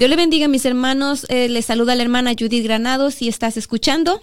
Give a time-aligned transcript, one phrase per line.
[0.00, 1.26] Dios le bendiga, mis hermanos.
[1.28, 4.22] Eh, les saluda la hermana Judith Granados si estás escuchando.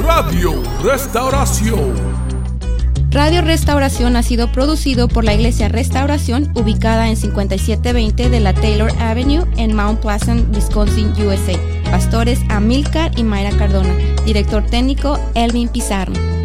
[0.00, 1.94] Radio Restauración.
[3.12, 8.90] Radio Restauración ha sido producido por la Iglesia Restauración, ubicada en 5720 de la Taylor
[8.98, 11.56] Avenue en Mount Pleasant, Wisconsin, USA.
[11.92, 13.94] Pastores Amilcar y Mayra Cardona.
[14.24, 16.37] Director técnico Elvin Pizarro.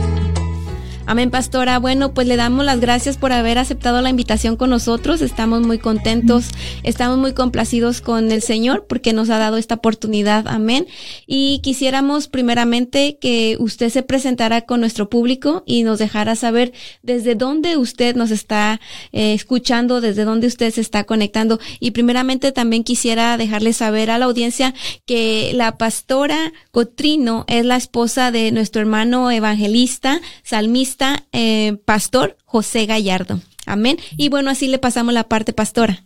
[1.13, 1.77] Amén, pastora.
[1.77, 5.21] Bueno, pues le damos las gracias por haber aceptado la invitación con nosotros.
[5.21, 6.47] Estamos muy contentos,
[6.81, 10.47] estamos muy complacidos con el Señor porque nos ha dado esta oportunidad.
[10.47, 10.87] Amén.
[11.27, 17.35] Y quisiéramos primeramente que usted se presentara con nuestro público y nos dejara saber desde
[17.35, 21.59] dónde usted nos está eh, escuchando, desde dónde usted se está conectando.
[21.79, 24.73] Y primeramente también quisiera dejarle saber a la audiencia
[25.05, 32.85] que la pastora Cotrino es la esposa de nuestro hermano evangelista, salmista, eh, pastor José
[32.85, 33.41] Gallardo.
[33.65, 33.97] Amén.
[34.17, 36.05] Y bueno, así le pasamos la parte pastora.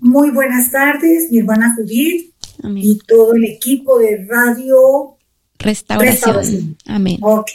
[0.00, 2.32] Muy buenas tardes, mi hermana Judith
[2.74, 5.16] y todo el equipo de Radio
[5.58, 6.76] Restauración.
[6.86, 7.18] Amén.
[7.22, 7.50] Ok,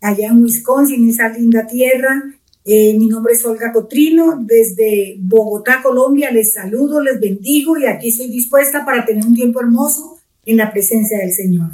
[0.00, 2.22] allá en Wisconsin, esa linda tierra.
[2.66, 6.30] Eh, mi nombre es Olga Cotrino, desde Bogotá, Colombia.
[6.30, 10.72] Les saludo, les bendigo y aquí estoy dispuesta para tener un tiempo hermoso en la
[10.72, 11.70] presencia del Señor.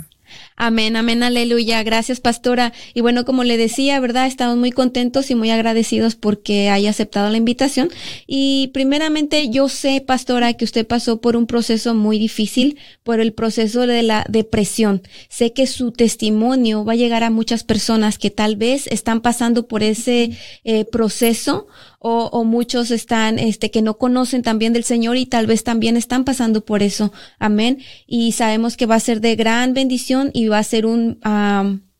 [0.62, 1.82] Amén, amén, aleluya.
[1.82, 2.74] Gracias, pastora.
[2.92, 4.26] Y bueno, como le decía, ¿verdad?
[4.26, 7.88] Estamos muy contentos y muy agradecidos porque haya aceptado la invitación.
[8.26, 13.32] Y primeramente, yo sé, pastora, que usted pasó por un proceso muy difícil, por el
[13.32, 15.00] proceso de la depresión.
[15.30, 19.66] Sé que su testimonio va a llegar a muchas personas que tal vez están pasando
[19.66, 21.68] por ese eh, proceso
[22.02, 25.98] o, o, muchos están, este, que no conocen también del Señor y tal vez también
[25.98, 27.12] están pasando por eso.
[27.38, 27.78] Amén.
[28.06, 31.18] Y sabemos que va a ser de gran bendición y va a ser un,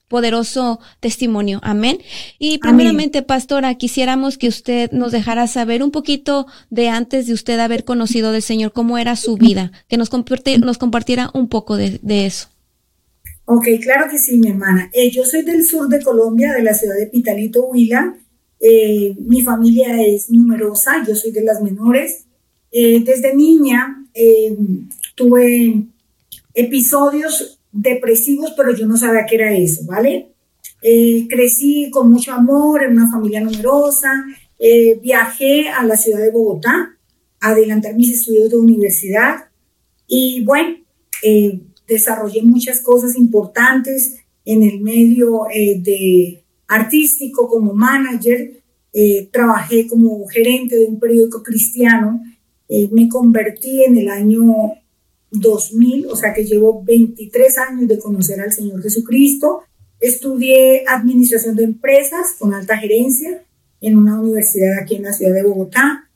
[0.09, 1.61] poderoso testimonio.
[1.63, 1.99] Amén.
[2.39, 7.61] Y primeramente, pastora, quisiéramos que usted nos dejara saber un poquito de antes de usted
[7.61, 12.01] haber conocido del Señor, cómo era su vida, que nos, nos compartiera un poco de,
[12.27, 12.49] eso.
[13.45, 14.91] Ok, claro que sí, mi hermana.
[14.95, 18.17] Eh, yo soy del sur de Colombia, de la ciudad de Pitalito, Huila.
[18.61, 22.27] Eh, mi familia es numerosa, yo soy de las menores.
[22.71, 23.97] Eh, desde niña
[25.15, 25.87] tuve
[26.55, 30.33] episodios depresivos, pero yo no sabía qué era eso, ¿vale?
[30.83, 34.25] Eh, crecí con mucho amor en una familia numerosa,
[34.59, 36.97] eh, viajé a la ciudad de Bogotá
[37.41, 39.45] a adelantar mis estudios de universidad
[40.07, 40.77] y bueno,
[41.23, 46.40] eh, desarrollé muchas cosas importantes en el medio de
[46.71, 48.63] artístico como manager,
[49.31, 52.23] trabajé como gerente de un periódico cristiano,
[52.91, 54.73] me convertí en el año
[55.31, 59.63] 2000, o sea que llevo 23 años de conocer al Señor Jesucristo.
[60.01, 63.45] Estudié administración de empresas con alta gerencia
[63.81, 66.09] en una universidad aquí en la ciudad de Bogotá.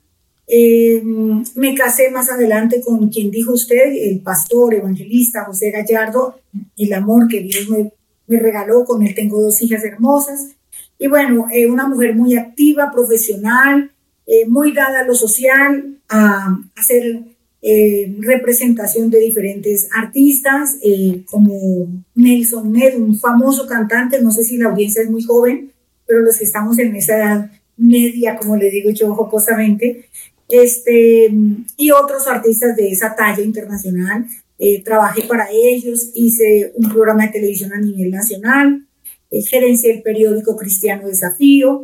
[0.46, 6.38] Em, me casé más adelante con quien dijo usted, el pastor evangelista José Gallardo,
[6.76, 7.92] el amor que Dios me,
[8.26, 10.56] me regaló, con él tengo dos hijas hermosas.
[10.98, 13.90] Y bueno, eh, una mujer muy activa, profesional,
[14.26, 17.24] eh, muy dada a lo social, a hacer
[17.66, 24.58] eh, representación de diferentes artistas, eh, como Nelson Ned, un famoso cantante, no sé si
[24.58, 25.72] la audiencia es muy joven,
[26.06, 30.10] pero los que estamos en esa edad media, como le digo yo jocosamente,
[30.46, 31.32] este,
[31.78, 34.26] y otros artistas de esa talla internacional.
[34.66, 38.86] Eh, trabajé para ellos, hice un programa de televisión a nivel nacional,
[39.30, 41.82] gerencié el periódico Cristiano Desafío,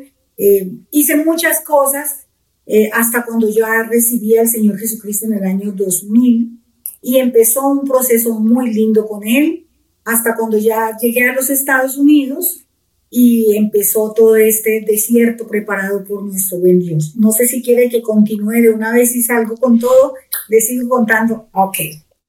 [0.90, 2.26] hice muchas cosas
[2.72, 6.60] eh, hasta cuando yo recibí al Señor Jesucristo en el año 2000
[7.02, 9.66] y empezó un proceso muy lindo con Él,
[10.04, 12.64] hasta cuando ya llegué a los Estados Unidos
[13.10, 17.16] y empezó todo este desierto preparado por nuestro buen Dios.
[17.16, 20.14] No sé si quiere que continúe de una vez y salgo con todo,
[20.48, 21.48] le sigo contando.
[21.52, 21.76] Ok.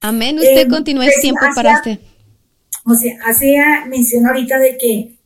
[0.02, 1.98] Amén, usted eh, continúe el tiempo para usted.
[2.84, 5.16] O sea, hacía mención ahorita de que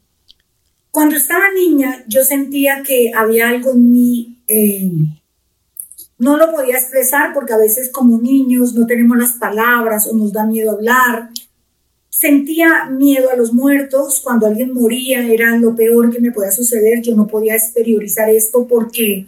[0.90, 4.90] cuando estaba niña yo sentía que había algo en mí eh,
[6.18, 10.32] no lo podía expresar porque a veces como niños no tenemos las palabras o nos
[10.32, 11.30] da miedo hablar.
[12.08, 17.02] Sentía miedo a los muertos, cuando alguien moría era lo peor que me podía suceder,
[17.02, 19.26] yo no podía exteriorizar esto porque,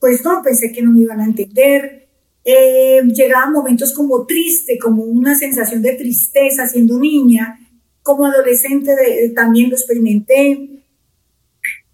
[0.00, 2.03] pues no, pensé que no me iban a entender.
[2.44, 7.58] Eh, llegaban momentos como triste, como una sensación de tristeza siendo niña,
[8.02, 10.68] como adolescente también lo experimenté.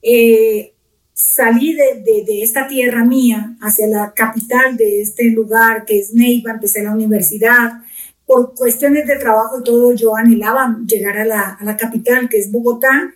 [0.03, 0.75] Eh,
[1.13, 6.83] salí de, esta tierra mía hacia la capital de este lugar que es Neiva, empecé
[6.83, 7.83] la universidad.
[8.27, 13.15] Por cuestiones de trabajo y todo, yo anhelaba llegar a la, capital, que es Bogotá.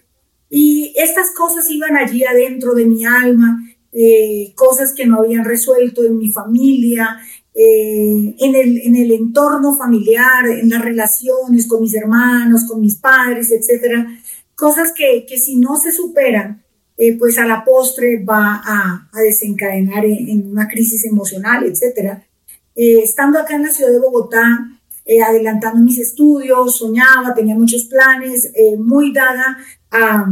[0.50, 3.58] Y estas cosas iban allí adentro de mi alma,
[3.96, 7.16] eh, cosas que no habían resuelto en mi familia,
[7.54, 12.96] eh, en, el, en el entorno familiar, en las relaciones con mis hermanos, con mis
[12.96, 14.04] padres, etcétera.
[14.56, 16.64] Cosas que, que si no se superan,
[16.96, 22.26] eh, pues a la postre va a, a desencadenar en, una crisis emocional, etcétera.
[22.74, 24.70] estando acá en la ciudad de Bogotá,
[25.24, 29.58] adelantando mis estudios, soñaba, tenía muchos planes, muy dada
[29.90, 30.26] a,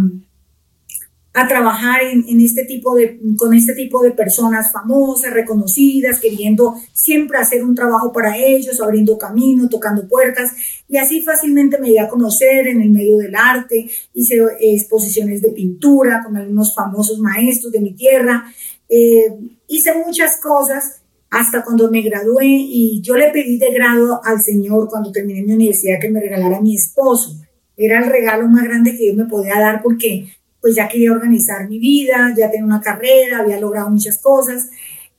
[1.35, 7.39] a trabajar en, este tipo de, con este tipo de personas famosas, reconocidas, queriendo siempre
[7.39, 10.53] hacer un trabajo para ellos, abriendo camino, tocando puertas,
[10.89, 15.53] y así fácilmente me di a conocer en el medio del arte, hice exposiciones de
[15.53, 18.45] pintura con algunos famosos maestros de mi tierra,
[18.91, 19.35] eh,
[19.69, 24.87] hice muchas cosas hasta cuando me gradué y yo le pedí de grado al Señor
[24.91, 27.37] cuando terminé mi universidad que me regalara a mi esposo.
[27.75, 30.29] Era el regalo más grande que yo me podía dar porque
[30.63, 34.71] pues ya quería organizar mi vida, ya tenía una carrera, había logrado muchas cosas.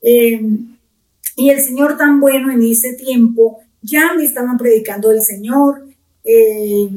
[0.01, 0.41] Eh,
[1.35, 5.85] y el Señor tan bueno en ese tiempo, ya me estaban predicando del Señor.
[6.23, 6.89] Eh,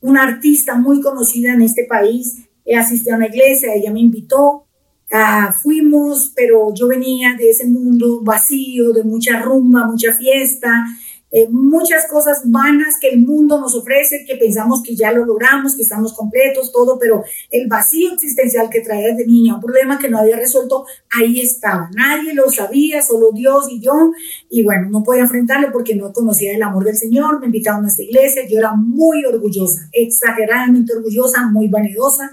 [0.00, 4.64] una artista muy conocida en este país eh, asistió a una iglesia, ella me invitó.
[5.10, 10.86] Ah, fuimos, pero yo venía de ese mundo vacío, de mucha rumba, mucha fiesta,
[11.32, 15.74] eh, muchas cosas vanas que el mundo nos ofrece, que pensamos que ya lo logramos,
[15.74, 20.10] que estamos completos, todo, pero el vacío existencial que traía de niña, un problema que
[20.10, 21.88] no había resuelto, ahí estaba.
[21.94, 24.12] Nadie lo sabía, solo Dios y yo.
[24.50, 27.40] Y bueno, no podía enfrentarlo porque no conocía el amor del Señor.
[27.40, 32.30] Me invitaron a esta iglesia, yo era muy orgullosa, exageradamente orgullosa, muy vanidosa.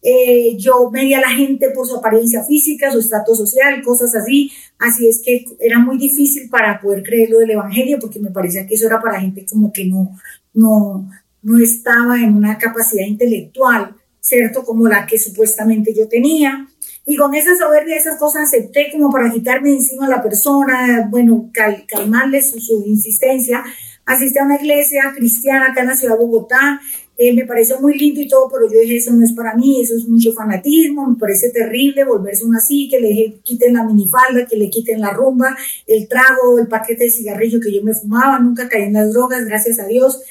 [0.00, 4.50] Eh, yo medía a la gente por su apariencia física, su estatus social, cosas así.
[4.78, 8.66] Así es que era muy difícil para poder creer lo del Evangelio porque me parecía
[8.66, 10.16] que eso era para gente como que no,
[10.54, 11.10] no,
[11.42, 14.64] no estaba en una capacidad intelectual, ¿cierto?
[14.64, 16.68] Como la que supuestamente yo tenía.
[17.04, 21.50] Y con esa soberbia, esas cosas acepté como para quitarme encima a la persona, bueno,
[21.88, 23.64] calmarle su, su insistencia.
[24.04, 26.80] Asistí a una iglesia cristiana acá en la ciudad de Bogotá,
[27.20, 29.80] eh, me pareció muy lindo y todo, pero yo dije, eso no es para mí,
[29.82, 34.46] eso es mucho fanatismo, me parece terrible volverse uno así, que le quiten la minifalda,
[34.46, 35.56] que le quiten la rumba,
[35.88, 39.44] el trago, el paquete de cigarrillo que yo me fumaba, nunca caí en las drogas,
[39.44, 40.22] gracias a Dios,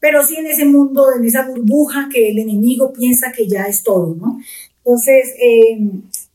[0.00, 3.82] pero sí en ese mundo, en esa burbuja que el enemigo piensa que ya es
[3.82, 4.40] todo, ¿no?
[4.82, 5.78] Entonces, eh,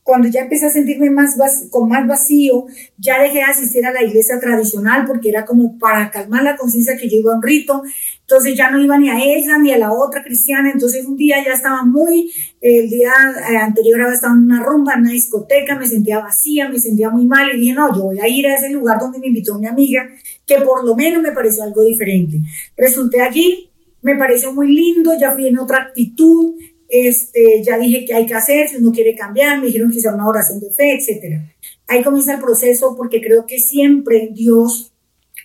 [0.06, 1.36] cuando ya empecé a sentirme más
[1.68, 2.66] con más vacío,
[2.96, 6.96] ya dejé de asistir a la iglesia tradicional porque era como para calmar la conciencia
[6.96, 7.82] que yo iba a un rito,
[8.28, 11.36] entonces ya no iba ni a esa ni a la otra cristiana, entonces un día
[11.44, 13.12] ya estaba muy, el día
[13.48, 17.08] eh, anterior había estado en una rumba, en una discoteca, me sentía vacía, me sentía
[17.08, 19.56] muy mal y dije, no, yo voy a ir a ese lugar donde me invitó
[19.60, 20.10] mi amiga,
[20.44, 22.40] que por lo menos me pareció algo diferente.
[22.76, 23.70] Resulté allí,
[24.02, 26.56] me pareció muy lindo, ya fui en otra actitud,
[26.88, 30.12] este, ya dije que hay que hacer, si uno quiere cambiar, me dijeron que sea
[30.12, 31.42] una oración de fe, etc.
[31.86, 34.92] Ahí comienza el proceso porque creo que siempre Dios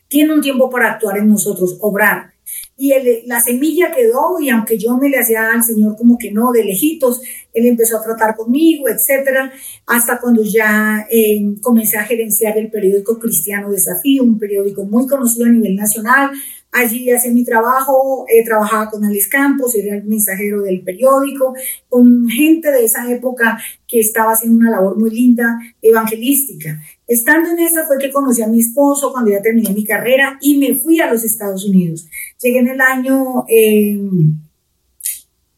[0.07, 2.30] tiene un tiempo para actuar en nosotros, obrar.
[2.83, 2.91] Y
[3.27, 6.63] la semilla quedó y aunque yo me le hacía al Señor como que no, de
[6.63, 7.21] lejitos,
[7.53, 9.53] Él empezó a tratar conmigo, etcétera,
[9.85, 15.45] hasta cuando ya eh, comencé a gerenciar el periódico Cristiano Desafío, un periódico muy conocido
[15.45, 16.31] a nivel nacional,
[16.73, 21.53] Allí hacía mi trabajo, eh, trabajaba con Alex Campos, era el mensajero del periódico,
[21.89, 26.81] con gente de esa época que estaba haciendo una labor muy linda evangelística.
[27.05, 30.57] Estando en esa fue que conocí a mi esposo cuando ya terminé mi carrera y
[30.59, 32.07] me fui a los Estados Unidos.
[32.41, 33.99] Llegué en el año, eh,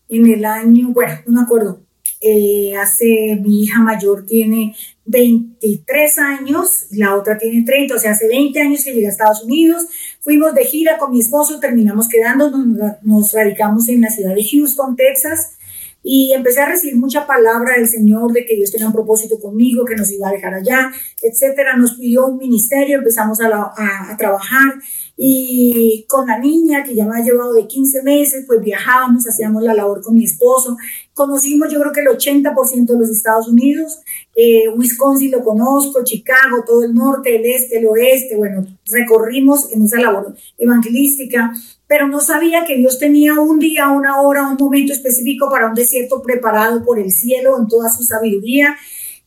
[0.09, 1.81] en el año, bueno, no me acuerdo,
[2.19, 4.75] eh, hace, mi hija mayor tiene
[5.05, 9.43] 23 años, la otra tiene 30, o sea, hace 20 años que llegué a Estados
[9.43, 9.85] Unidos,
[10.21, 12.65] fuimos de gira con mi esposo, terminamos quedándonos,
[13.01, 15.57] nos radicamos en la ciudad de Houston, Texas,
[16.01, 19.85] y empecé a recibir mucha palabra del Señor de que Dios tenía un propósito conmigo,
[19.85, 21.77] que nos iba a dejar allá, etcétera.
[21.77, 24.73] Nos pidió un ministerio, empezamos a, a, a trabajar
[25.15, 29.61] y con la niña que ya me ha llevado de 15 meses, pues viajábamos, hacíamos
[29.61, 30.75] la labor con mi esposo.
[31.13, 33.99] Conocimos yo creo que el 80% de los Estados Unidos,
[34.35, 39.83] eh, Wisconsin lo conozco, Chicago, todo el norte, el este, el oeste, bueno, recorrimos en
[39.83, 41.53] esa labor evangelística,
[41.85, 45.75] pero no sabía que Dios tenía un día, una hora, un momento específico para un
[45.75, 48.75] desierto preparado por el cielo en toda su sabiduría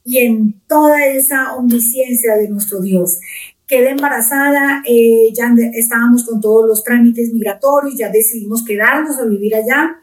[0.05, 3.19] y en toda esa omnisciencia de nuestro Dios
[3.67, 4.83] quedé embarazada,
[5.35, 9.97] ya estábamos con todos los trámites migratorios, ya decidimos quedarnos a vivir allá.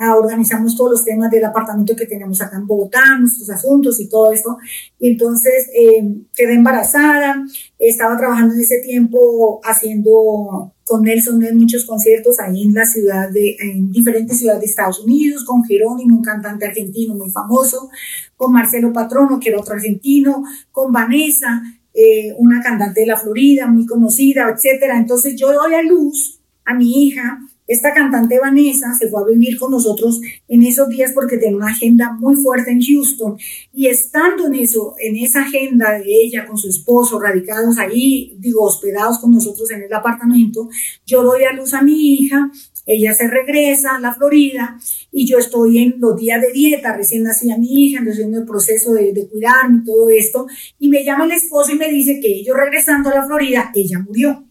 [0.00, 4.08] ah, organizamos todos los temas del apartamento que tenemos acá en Bogotá, nuestros asuntos y
[4.08, 4.56] todo esto.
[5.00, 7.44] Y entonces eh, quedé embarazada,
[7.78, 13.28] estaba trabajando en ese tiempo haciendo con Nelson en muchos conciertos ahí en la ciudad
[13.28, 17.90] de, en diferentes ciudades de Estados Unidos, con Jerónimo, un cantante argentino muy famoso,
[18.36, 21.62] con Marcelo Patrono, que era otro argentino, con Vanessa,
[21.98, 24.96] eh, una cantante de la Florida muy conocida, etcétera.
[24.96, 29.58] Entonces yo doy a luz a mi hija esta cantante Vanessa se fue a vivir
[29.58, 33.36] con nosotros en esos días porque tenía una agenda muy fuerte en Houston
[33.74, 38.62] y estando en eso, en esa agenda de ella con su esposo, radicados ahí, digo,
[38.62, 40.70] hospedados con nosotros en el apartamento,
[41.04, 42.50] yo doy a luz a mi hija,
[42.88, 44.78] ella se regresa a la Florida
[45.12, 48.46] y yo estoy en los días de dieta, recién nacida mi hija, estoy en el
[48.46, 50.46] proceso de, cuidarme y todo esto,
[50.78, 53.98] y me llama el esposo y me dice que yo regresando a la Florida, ella
[53.98, 54.42] murió.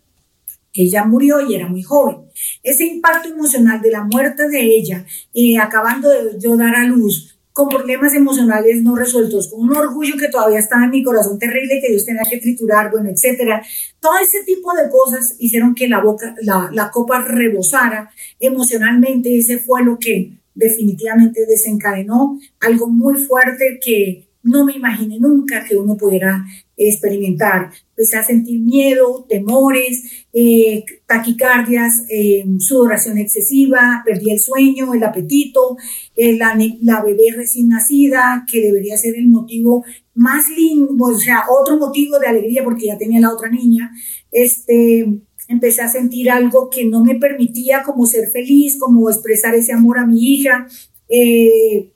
[0.72, 2.18] Ella murió y era muy joven.
[2.62, 5.04] Ese impacto emocional de la muerte de ella,
[5.34, 10.16] eh, acabando de yo dar a luz, con problemas emocionales no resueltos, con un orgullo
[10.16, 13.66] que todavía estaba en mi corazón terrible que Dios tenía que triturar, bueno, etcétera.
[14.00, 19.36] Todo ese tipo de cosas hicieron que la boca, la, la copa rebosara emocionalmente.
[19.36, 25.78] Ese fue lo que definitivamente desencadenó algo muy fuerte que no me imaginé nunca que
[25.78, 26.46] uno pudiera
[26.78, 27.72] experimentar.
[27.90, 35.78] Empecé a sentir miedo, temores, eh, taquicardias, eh, sudoración excesiva, perdí el sueño, el apetito,
[36.16, 41.78] eh, la, bebé recién nacida, que debería ser el motivo más lindo, o sea, otro
[41.78, 43.92] motivo de alegría porque ya tenía la otra niña.
[44.32, 45.08] Este,
[45.48, 49.98] empecé a sentir algo que no me permitía como ser feliz, como expresar ese amor
[49.98, 50.68] a mi hija.
[51.10, 51.92] Eh,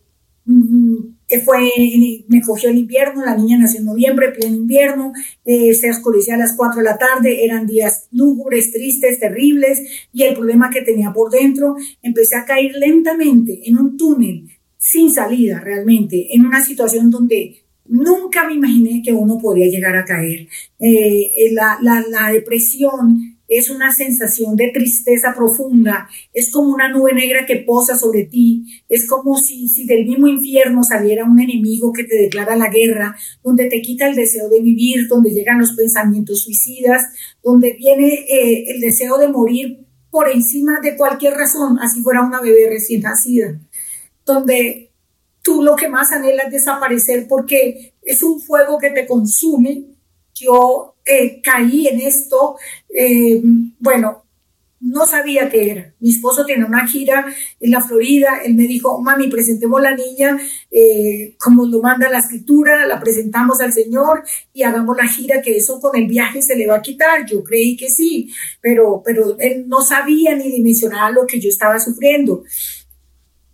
[1.40, 1.72] fue,
[2.28, 5.14] me cogió el invierno, la niña nació en noviembre, pleno invierno,
[5.46, 10.24] eh, se oscurecía a las 4 de la tarde, eran días lúgubres, tristes, terribles, y
[10.24, 15.60] el problema que tenía por dentro, empecé a caer lentamente en un túnel sin salida
[15.60, 20.48] realmente, en una situación donde nunca me imaginé que uno podría llegar a caer.
[20.80, 27.46] Eh, eh la depresión, es una sensación de tristeza profunda, es como una nube negra
[27.46, 32.06] que posa sobre ti, es como si, si del mismo infierno saliera un enemigo que
[32.06, 36.44] te declara la guerra, donde te quita el deseo de vivir, donde llegan los pensamientos
[36.44, 37.04] suicidas,
[37.44, 42.40] donde viene eh, el deseo de morir por encima de cualquier razón, así fuera una
[42.40, 43.60] bebé recién nacida,
[44.26, 44.92] donde
[45.44, 49.88] tú lo que más anhelas es desaparecer porque es un fuego que te consume.
[50.42, 52.58] Yo eh, caí en esto,
[52.90, 53.42] eh,
[53.80, 54.24] bueno,
[54.82, 55.94] no sabía qué era.
[56.00, 57.26] Mi esposo tiene una gira
[57.60, 60.38] en la Florida, él me dijo, mami, presentemos la niña
[60.72, 65.56] eh, como lo manda la escritura, la presentamos al Señor y hagamos la gira, que
[65.56, 67.26] eso con el viaje se le va a quitar.
[67.28, 71.80] Yo creí que sí, pero, pero él no sabía ni dimensionaba lo que yo estaba
[71.80, 72.44] sufriendo.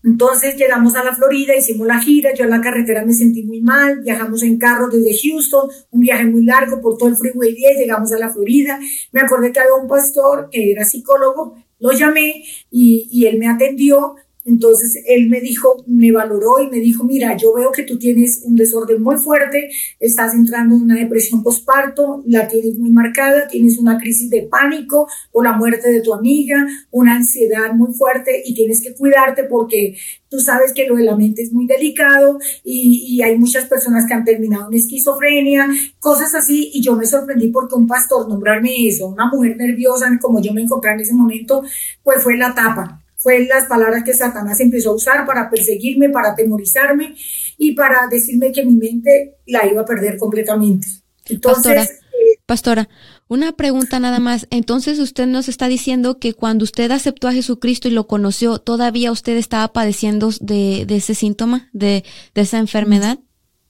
[0.04, 3.62] Entonces llegamos a la Florida, hicimos la gira, yo en la carretera me sentí muy
[3.62, 7.78] mal, viajamos en carro desde Houston, un viaje muy largo por todo el Freeway 10,
[7.78, 8.80] llegamos a la Florida,
[9.12, 13.48] me acordé que había un pastor que era psicólogo, lo llamé y, y él me
[13.48, 14.16] atendió
[14.48, 18.42] entonces él me dijo, me valoró y me dijo, mira, yo veo que tú tienes
[18.46, 23.78] un desorden muy fuerte, estás entrando en una depresión postparto, la tienes muy marcada, tienes
[23.78, 28.54] una crisis de pánico por la muerte de tu amiga, una ansiedad muy fuerte y
[28.54, 29.98] tienes que cuidarte porque
[30.30, 34.06] tú sabes que lo de la mente es muy delicado y, y hay muchas personas
[34.06, 35.68] que han terminado en esquizofrenia,
[36.00, 36.72] cosas así.
[36.74, 40.62] Y yo me sorprendí porque un pastor nombrarme eso, una mujer nerviosa como yo me
[40.62, 41.64] encontré en ese momento,
[42.04, 46.30] pues fue la tapa fue las palabras que Satanás empezó a usar para perseguirme, para
[46.30, 47.16] atemorizarme
[47.58, 50.88] y para decirme que mi mente la iba a perder completamente.
[51.26, 52.88] Entonces, eh, Pastora,
[53.28, 54.48] una pregunta nada más.
[54.52, 59.12] Entonces usted nos está diciendo que cuando usted aceptó a Jesucristo y lo conoció, todavía
[59.12, 62.04] usted estaba padeciendo de, ese síntoma, de,
[62.36, 63.20] de, esa enfermedad.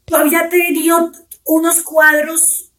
[0.06, 0.96] Todavía tenía
[1.46, 2.72] unos cuadros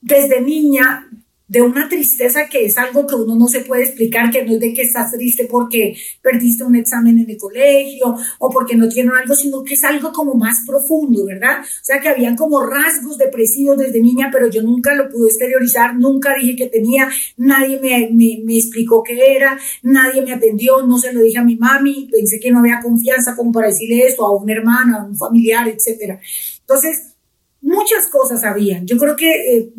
[0.00, 1.08] desde niña
[1.52, 4.60] de una tristeza que es algo que uno no se puede explicar, que no es
[4.60, 9.10] de que estás triste porque perdiste un examen en el colegio o porque no tiene
[9.14, 11.60] algo, sino que es algo como más profundo, ¿verdad?
[11.60, 15.94] O sea, que habían como rasgos depresivos desde niña, pero yo nunca lo pude exteriorizar,
[15.94, 20.96] nunca dije que tenía, nadie me, me, me explicó qué era, nadie me atendió, no
[20.96, 24.24] se lo dije a mi mami, pensé que no había confianza como para decirle esto
[24.24, 26.18] a un hermano, a un familiar, etcétera.
[26.60, 27.11] Entonces,
[27.62, 28.84] muchas cosas habían.
[28.86, 29.72] Yo creo que eh,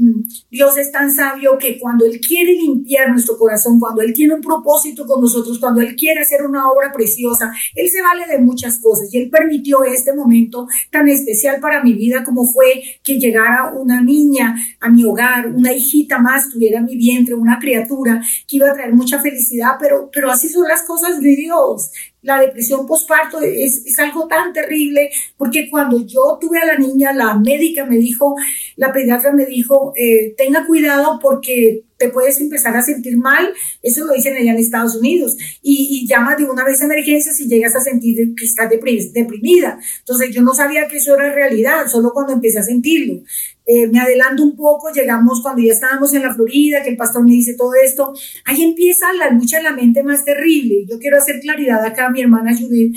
[0.50, 4.42] Dios es tan sabio que cuando Él quiere limpiar nuestro corazón, cuando Él tiene un
[4.42, 8.80] propósito con nosotros, cuando Él quiere hacer una obra preciosa, Él se vale de muchas
[8.80, 13.74] cosas y Él permitió este momento tan especial para mi vida como fue que llegara
[13.74, 18.70] una niña a mi hogar, una hijita más tuviera mi vientre, una criatura que iba
[18.70, 21.92] a traer mucha felicidad, pero, pero así son las cosas de Dios.
[22.24, 27.13] La depresión postparto es, es, algo tan terrible, porque cuando yo tuve a la niña,
[27.13, 28.36] la médica me dijo,
[28.77, 34.06] la pediatra me dijo, eh, tenga cuidado porque te puedes empezar a sentir mal, eso
[34.06, 37.48] lo dicen allá en Estados Unidos, y, y llama de una vez a emergencia si
[37.48, 39.80] llegas a sentir que estás deprimida.
[40.00, 43.22] Entonces yo no sabía que eso era realidad, solo cuando empecé a sentirlo.
[43.65, 47.24] Eh, me adelanto un poco, llegamos cuando ya estábamos en la Florida, que el pastor
[47.24, 48.13] me dice todo esto,
[48.46, 50.86] ahí empieza la lucha en la mente más terrible.
[50.89, 52.96] Yo quiero hacer claridad acá a mi hermana Judith,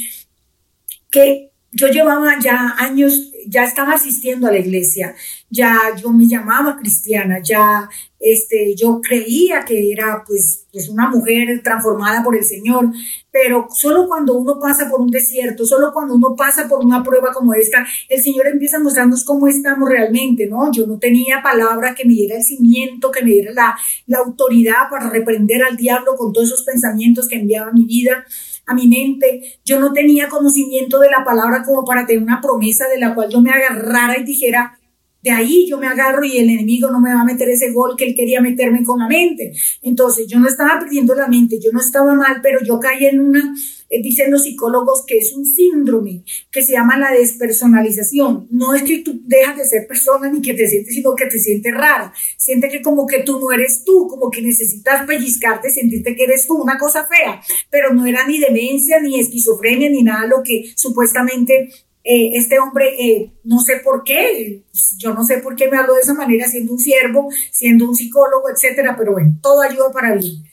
[1.11, 5.15] que yo llevaba ya años, ya estaba asistiendo a la iglesia,
[5.51, 7.89] ya yo me llamaba cristiana, ya
[8.19, 12.91] este, yo creía que era pues, pues una mujer transformada por el Señor,
[13.31, 17.33] pero solo cuando uno pasa por un desierto, solo cuando uno pasa por una prueba
[17.33, 20.73] como esta, el Señor empieza a mostrarnos cómo estamos realmente, ¿no?
[20.73, 23.77] Yo no tenía palabra que me diera el cimiento, que me diera la,
[24.07, 28.25] la autoridad para reprender al diablo con todos esos pensamientos que enviaba a mi vida
[28.67, 29.61] a mi mente.
[29.65, 33.31] Yo no tenía conocimiento de la palabra como para tener una promesa de la cual
[33.31, 34.77] yo me agarrara y dijera,
[35.27, 37.97] de ahí yo me agarro y el enemigo no me va a meter ese gol
[37.97, 39.53] que él quería meterme con la mente.
[39.83, 43.19] Entonces yo no estaba perdiendo la mente, yo no estaba mal, pero yo caí en
[43.19, 43.53] una,
[43.91, 48.47] eh, dicen los psicólogos que es un síndrome que se llama la despersonalización.
[48.53, 51.41] No es que tú dejas de ser persona ni que te sientes, sino que te
[51.41, 52.13] sientes rara.
[52.37, 56.47] Siente que como que tú no eres tú, como que necesitas pellizcarte, sentirte que eres
[56.47, 57.41] tú, una cosa fea.
[57.69, 61.69] Pero no era ni demencia, ni esquizofrenia, ni nada lo que supuestamente
[62.09, 64.63] eh, este hombre, eh, no sé por qué,
[64.97, 67.97] yo no sé por qué me habló de esa manera, siendo un siervo, siendo un
[67.97, 70.45] psicólogo, etcétera, pero bueno, todo ayuda para bien.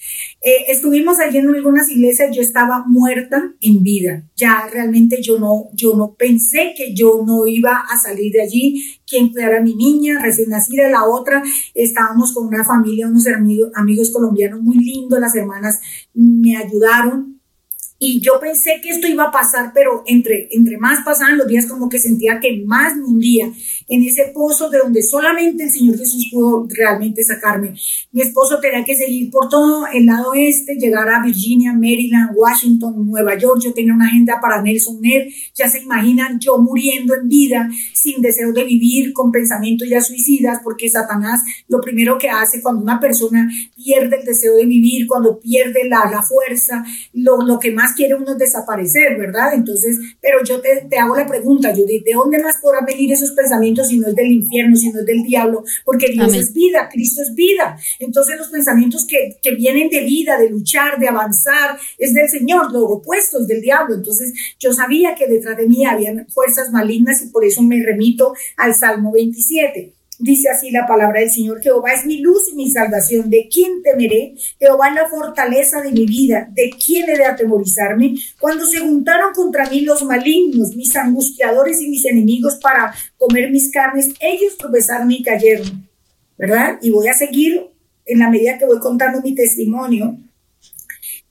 [0.42, 5.70] Eh, estuvimos allí en algunas iglesias, yo estaba muerta en vida, ya realmente yo no,
[5.74, 9.76] yo no pensé que yo no iba a salir de allí, quien cuidara a mi
[9.76, 11.44] niña recién nacida, la otra,
[11.76, 15.80] estábamos con una familia, unos amigos, amigos colombianos muy lindos, las hermanas
[16.16, 17.33] me ayudaron,
[18.06, 21.68] y yo pensé que esto iba a pasar, pero entre, entre más pasaban los días,
[21.68, 23.50] como que sentía que más me hundía
[23.88, 27.76] en ese pozo de donde solamente el Señor Jesús pudo realmente sacarme.
[28.12, 33.06] Mi esposo tenía que seguir por todo el lado este, llegar a Virginia, Maryland, Washington,
[33.06, 33.62] Nueva York.
[33.64, 35.28] Yo tenía una agenda para Nelson Ned.
[35.56, 40.60] Ya se imaginan yo muriendo en vida, sin deseo de vivir, con pensamientos ya suicidas,
[40.64, 45.40] porque Satanás lo primero que hace cuando una persona pierde el deseo de vivir, cuando
[45.40, 49.54] pierde la, la fuerza, lo, lo que más quiere uno desaparecer, ¿verdad?
[49.54, 53.32] Entonces, pero yo te, te hago la pregunta, yo ¿de dónde más podrán venir esos
[53.32, 55.64] pensamientos si no es del infierno, si no es del diablo?
[55.86, 57.78] Porque Dios es vida, Cristo es vida.
[58.00, 62.72] Entonces los pensamientos que, que vienen de vida, de luchar, de avanzar, es del Señor,
[62.72, 63.96] lo opuesto es del diablo.
[63.96, 68.34] Entonces yo sabía que detrás de mí habían fuerzas malignas y por eso me remito
[68.58, 69.94] al Salmo 27.
[70.24, 73.84] Dice así la palabra del Señor, Jehová es mi luz y mi salvación, ¿de quién
[73.84, 74.36] temeré?
[74.58, 78.16] Jehová es la fortaleza de mi vida, ¿de quién he de atemorizarme?
[78.40, 83.70] Cuando se juntaron contra mí los malignos, mis angustiadores y mis enemigos para comer mis
[83.70, 85.90] carnes, ellos tropezaron y cayeron,
[86.38, 86.80] ¿verdad?
[86.82, 87.62] Y voy a seguir
[88.06, 90.18] en la medida que voy contando mi testimonio,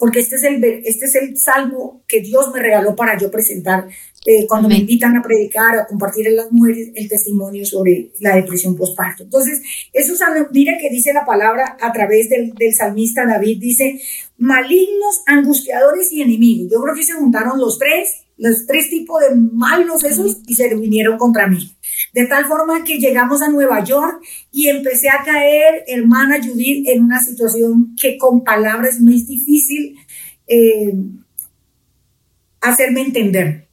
[0.03, 3.87] porque este es el, este es el salmo que Dios me regaló para yo presentar
[4.27, 8.35] eh, cuando me invitan a predicar, a compartir en las mujeres el testimonio sobre la
[8.35, 9.23] depresión postparto.
[9.23, 9.63] Entonces,
[9.93, 10.15] eso
[10.51, 14.01] mira que dice la palabra a través del, del salmista David, dice,
[14.39, 16.73] malignos, angustiadores y enemigos.
[16.73, 20.75] Yo creo que se juntaron los tres, los tres tipos de malos esos y se
[20.75, 21.77] vinieron contra mí.
[22.13, 27.05] De tal forma que llegamos a Nueva York y empecé a caer, hermana Judith, en
[27.05, 29.97] una situación que con palabras es muy difícil
[30.47, 30.95] eh,
[32.61, 33.69] hacerme entender.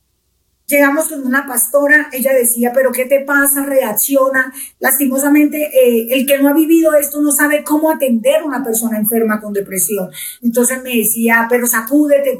[0.70, 3.66] Llegamos con una pastora, ella decía, pero ¿qué te pasa?
[3.66, 4.54] Reacciona.
[4.80, 9.00] Lastimosamente, eh, el que no ha vivido esto no sabe cómo atender a una persona
[9.00, 10.12] enferma con depresión.
[10.44, 12.38] Entonces me decía, pero sacúdete,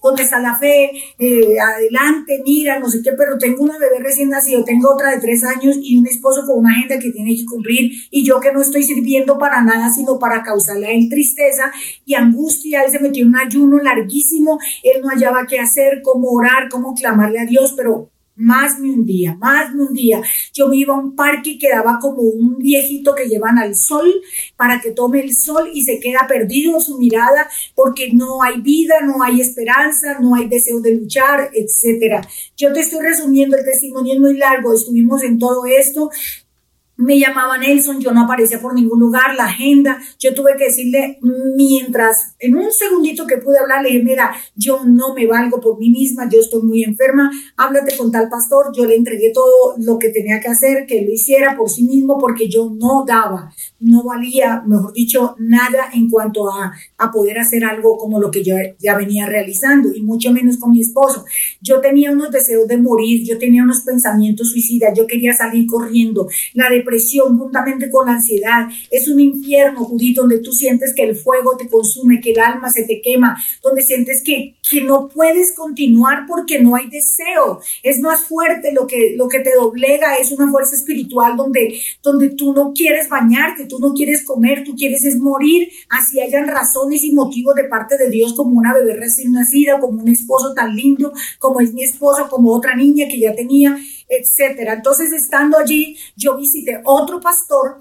[0.00, 0.92] ¿dónde está la fe?
[1.18, 5.20] Eh, adelante, mira, no sé qué, pero tengo una bebé recién nacido, tengo otra de
[5.20, 8.52] tres años y un esposo con una agenda que tiene que cumplir y yo que
[8.52, 11.72] no estoy sirviendo para nada, sino para causarle a él tristeza
[12.06, 12.84] y angustia.
[12.84, 16.94] Él se metió en un ayuno larguísimo, él no hallaba qué hacer, cómo orar, cómo
[16.94, 20.20] clamarle a Dios pero más me hundía, más me hundía.
[20.52, 24.12] Yo me iba a un parque y quedaba como un viejito que llevan al sol
[24.56, 28.94] para que tome el sol y se queda perdido su mirada porque no hay vida,
[29.02, 32.26] no hay esperanza, no hay deseo de luchar, etcétera.
[32.56, 36.10] Yo te estoy resumiendo, el testimonio es muy largo, estuvimos en todo esto
[36.96, 41.18] me llamaba Nelson, yo no aparecía por ningún lugar, la agenda, yo tuve que decirle,
[41.56, 45.78] mientras, en un segundito que pude hablar, le dije, mira, yo no me valgo por
[45.78, 49.98] mí misma, yo estoy muy enferma, háblate con tal pastor, yo le entregué todo lo
[49.98, 54.04] que tenía que hacer, que lo hiciera por sí mismo, porque yo no daba, no
[54.04, 58.54] valía, mejor dicho, nada en cuanto a, a poder hacer algo como lo que yo
[58.78, 61.24] ya venía realizando, y mucho menos con mi esposo.
[61.60, 66.28] Yo tenía unos deseos de morir, yo tenía unos pensamientos suicidas, yo quería salir corriendo,
[66.54, 68.68] la de depresión juntamente con la ansiedad.
[68.90, 72.70] Es un infierno, Judith, donde tú sientes que el fuego te consume, que el alma
[72.70, 77.60] se te quema, donde sientes que, que no puedes continuar porque no hay deseo.
[77.82, 82.30] Es más fuerte lo que, lo que te doblega, es una fuerza espiritual donde, donde
[82.30, 87.02] tú no quieres bañarte, tú no quieres comer, tú quieres es morir, así hayan razones
[87.04, 90.74] y motivos de parte de Dios como una bebé recién nacida, como un esposo tan
[90.76, 93.76] lindo, como es mi esposo, como otra niña que ya tenía
[94.08, 94.74] etcétera.
[94.74, 97.80] Entonces, estando allí, yo visité otro pastor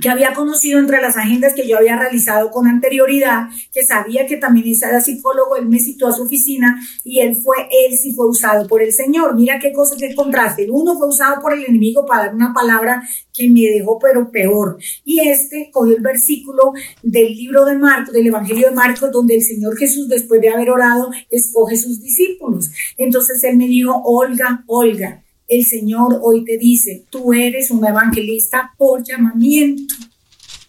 [0.00, 4.36] que había conocido entre las agendas que yo había realizado con anterioridad, que sabía que
[4.36, 8.28] también era psicólogo, él me citó a su oficina y él fue, él sí fue
[8.28, 9.34] usado por el Señor.
[9.34, 10.64] Mira qué cosa, qué contraste.
[10.64, 14.30] El uno fue usado por el enemigo para dar una palabra que me dejó pero
[14.30, 14.78] peor.
[15.04, 16.72] Y este cogió el versículo
[17.02, 20.70] del libro de Marcos, del Evangelio de Marcos, donde el Señor Jesús, después de haber
[20.70, 22.70] orado, escoge sus discípulos.
[22.96, 28.72] Entonces él me dijo, Olga, Olga, el Señor hoy te dice, tú eres un evangelista
[28.78, 29.94] por llamamiento.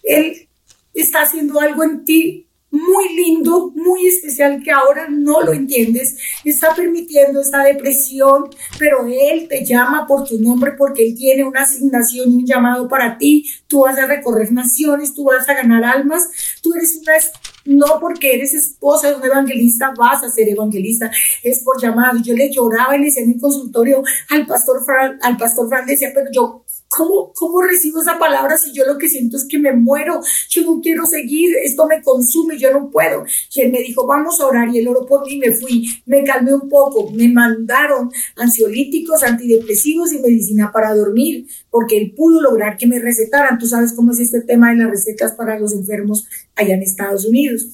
[0.02, 0.48] Él
[0.92, 6.16] está haciendo algo en ti muy lindo, muy especial que ahora no lo entiendes.
[6.42, 8.46] Está permitiendo esta depresión,
[8.78, 12.88] pero Él te llama por tu nombre porque Él tiene una asignación y un llamado
[12.88, 13.46] para ti.
[13.66, 16.30] Tú vas a recorrer naciones, tú vas a ganar almas,
[16.62, 17.12] tú eres una
[17.64, 21.10] no porque eres esposa de un evangelista vas a ser evangelista,
[21.42, 22.18] es por llamado.
[22.22, 25.86] Yo le lloraba y le decía en el consultorio al pastor Fran, al pastor Fran
[25.86, 29.58] decía, pero yo, ¿cómo, ¿cómo recibo esa palabra si yo lo que siento es que
[29.58, 30.20] me muero?
[30.50, 33.24] Yo no quiero seguir, esto me consume, yo no puedo.
[33.54, 36.22] Y él me dijo, vamos a orar y él oró por mí, me fui, me
[36.22, 42.76] calmé un poco, me mandaron ansiolíticos, antidepresivos y medicina para dormir, porque él pudo lograr
[42.76, 43.58] que me recetaran.
[43.58, 47.24] Tú sabes cómo es este tema de las recetas para los enfermos allá en Estados
[47.24, 47.68] Unidos.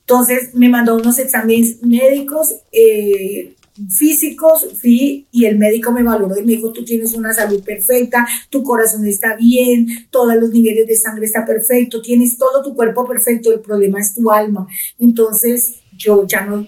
[0.00, 3.54] Entonces me mandó unos exámenes médicos eh,
[3.88, 8.26] físicos, fui y el médico me valoró y me dijo, tú tienes una salud perfecta,
[8.50, 13.06] tu corazón está bien, todos los niveles de sangre está perfecto, tienes todo tu cuerpo
[13.06, 14.66] perfecto, el problema es tu alma.
[14.98, 16.66] Entonces, yo ya no,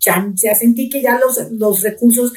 [0.00, 2.32] ya, ya sentí que ya los, los recursos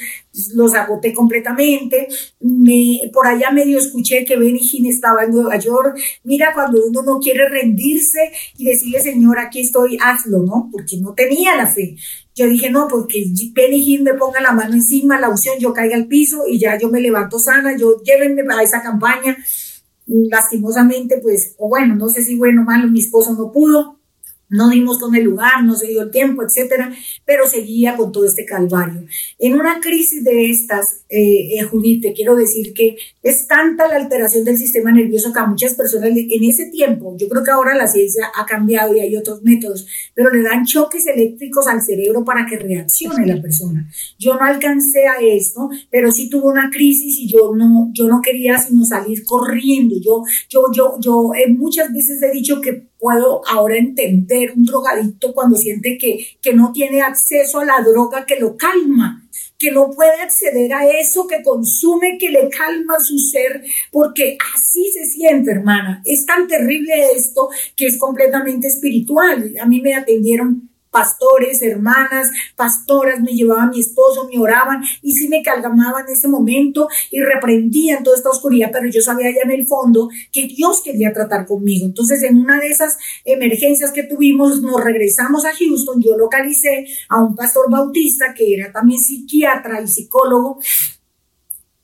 [0.54, 2.08] los agoté completamente.
[2.40, 5.98] Me, por allá medio escuché que Benny Hinn estaba en Nueva York.
[6.24, 10.68] Mira, cuando uno no quiere rendirse y decirle, Señor, aquí estoy, hazlo, ¿no?
[10.72, 11.96] Porque no tenía la fe.
[12.34, 15.96] Yo dije, no, porque Benny Hinn me ponga la mano encima, la opción, yo caiga
[15.96, 19.36] al piso y ya yo me levanto sana, yo llévenme a esa campaña.
[20.06, 24.01] Lastimosamente, pues, o bueno, no sé si bueno o malo, mi esposo no pudo
[24.52, 28.26] no dimos con el lugar, no se dio el tiempo, etcétera, pero seguía con todo
[28.26, 29.06] este calvario.
[29.38, 33.96] En una crisis de estas, eh, eh, Judith, te quiero decir que es tanta la
[33.96, 37.74] alteración del sistema nervioso que a muchas personas en ese tiempo, yo creo que ahora
[37.74, 42.24] la ciencia ha cambiado y hay otros métodos, pero le dan choques eléctricos al cerebro
[42.24, 43.88] para que reaccione la persona.
[44.18, 48.20] Yo no alcancé a esto, pero sí tuve una crisis y yo no, yo no
[48.20, 49.96] quería sino salir corriendo.
[49.98, 55.34] Yo, yo, yo, yo eh, muchas veces he dicho que puedo ahora entender un drogadicto
[55.34, 59.90] cuando siente que, que no tiene acceso a la droga que lo calma, que no
[59.90, 65.50] puede acceder a eso que consume, que le calma su ser, porque así se siente,
[65.50, 66.00] hermana.
[66.04, 69.52] Es tan terrible esto que es completamente espiritual.
[69.60, 75.12] A mí me atendieron pastores, hermanas, pastoras, me llevaban a mi esposo, me oraban y
[75.12, 79.42] sí me calmaban en ese momento y reprendían toda esta oscuridad, pero yo sabía ya
[79.42, 81.86] en el fondo que Dios quería tratar conmigo.
[81.86, 87.22] Entonces, en una de esas emergencias que tuvimos, nos regresamos a Houston, yo localicé a
[87.22, 90.60] un pastor bautista que era también psiquiatra y psicólogo,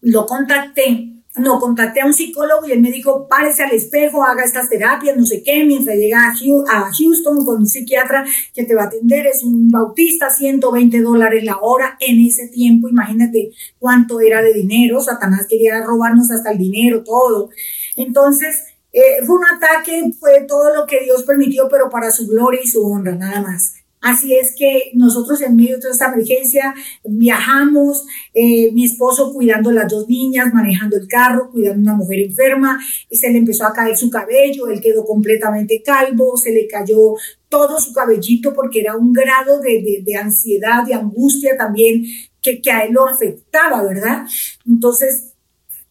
[0.03, 4.45] lo contacté no, contacté a un psicólogo y él me dijo, párese al espejo, haga
[4.45, 8.25] estas terapias, no sé qué, mientras llega a Houston con un psiquiatra
[8.55, 12.89] que te va a atender, es un bautista, 120 dólares la hora en ese tiempo,
[12.89, 17.51] imagínate cuánto era de dinero, Satanás quería robarnos hasta el dinero, todo.
[17.97, 22.61] Entonces, eh, fue un ataque, fue todo lo que Dios permitió, pero para su gloria
[22.63, 23.78] y su honra, nada más.
[24.01, 29.73] Así es que nosotros en medio de toda esta emergencia viajamos, eh, mi esposo cuidando
[29.73, 32.79] las dos niñas, manejando el carro, cuidando a una mujer enferma,
[33.11, 37.15] y se le empezó a caer su cabello, él quedó completamente calvo, se le cayó
[37.49, 42.05] todo su cabellito porque era un grado de, de, ansiedad, de angustia también
[42.43, 44.27] que, que a él lo afectaba, ¿verdad?
[44.67, 45.28] Entonces,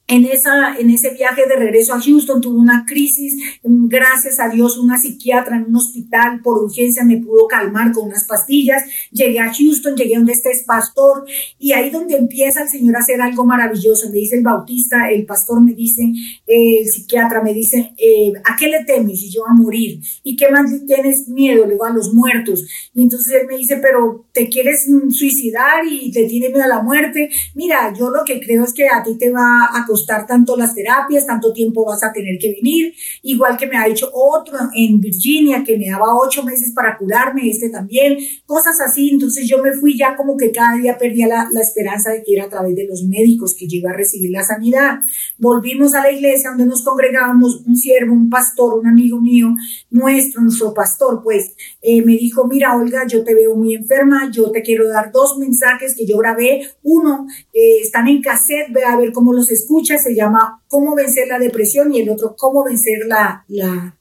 [0.07, 4.77] en, esa, en ese viaje de regreso a Houston tuve una crisis, gracias a Dios
[4.77, 9.53] una psiquiatra en un hospital por urgencia me pudo calmar con unas pastillas, llegué a
[9.53, 11.25] Houston, llegué donde este es pastor
[11.59, 15.25] y ahí donde empieza el Señor a hacer algo maravilloso, me dice el bautista, el
[15.25, 16.03] pastor me dice,
[16.47, 19.21] eh, el psiquiatra me dice, eh, ¿a qué le temes?
[19.23, 21.65] Y yo a morir, ¿y qué más tienes miedo?
[21.65, 26.11] Le digo a los muertos, y entonces él me dice, pero te quieres suicidar y
[26.11, 29.17] te tiene miedo a la muerte, mira, yo lo que creo es que a ti
[29.17, 33.67] te va a tanto las terapias, tanto tiempo vas a tener que venir, igual que
[33.67, 38.17] me ha hecho otro en Virginia que me daba ocho meses para curarme, este también,
[38.45, 42.23] cosas así, entonces yo me fui ya como que cada día perdía la, esperanza de
[42.23, 44.99] que era a través de los médicos que yo iba a recibir la sanidad.
[45.37, 49.49] Volvimos a la iglesia donde nos congregábamos, un siervo, un pastor, un amigo mío,
[49.89, 54.51] nuestro, nuestro pastor, pues eh, me dijo, mira Olga, yo te veo muy enferma, yo
[54.51, 58.97] te quiero dar dos mensajes que yo grabé, uno, eh, están en cassette, ve a
[58.97, 59.51] ver cómo los
[59.97, 63.96] se llama Cómo vencer la depresión y el otro Cómo vencer la, la,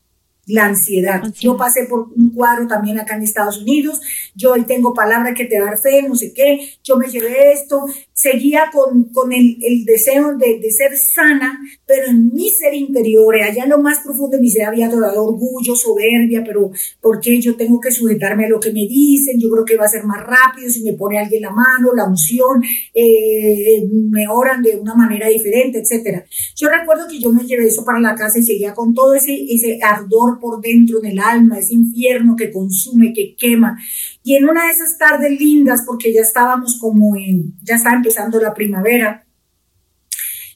[0.47, 1.23] la ansiedad.
[1.41, 4.01] Yo pasé por un cuadro también acá en Estados Unidos,
[4.35, 7.85] yo hoy tengo palabra que te da fe, no sé qué, yo me llevé esto,
[8.13, 13.35] seguía con, con el, el deseo de, de, ser sana, pero en mi ser interior,
[13.35, 17.41] allá en lo más profundo de mi ser había todavía orgullo, soberbia, pero ¿por qué
[17.41, 19.41] yo tengo que sujetarme a lo que me dicen?
[19.41, 22.05] Yo creo que va a ser más rápido si me pone alguien la mano, la
[22.05, 22.63] unción,
[22.95, 26.25] eh, me oran de una manera diferente, etcétera.
[26.55, 29.35] Yo recuerdo que yo me llevé eso para la casa y seguía con todo ese,
[29.49, 33.79] ese ardor por dentro en el alma, ese infierno que consume, que quema.
[34.23, 38.41] Y en una de esas tardes lindas, porque ya estábamos como en, ya estaba empezando
[38.41, 39.27] la primavera,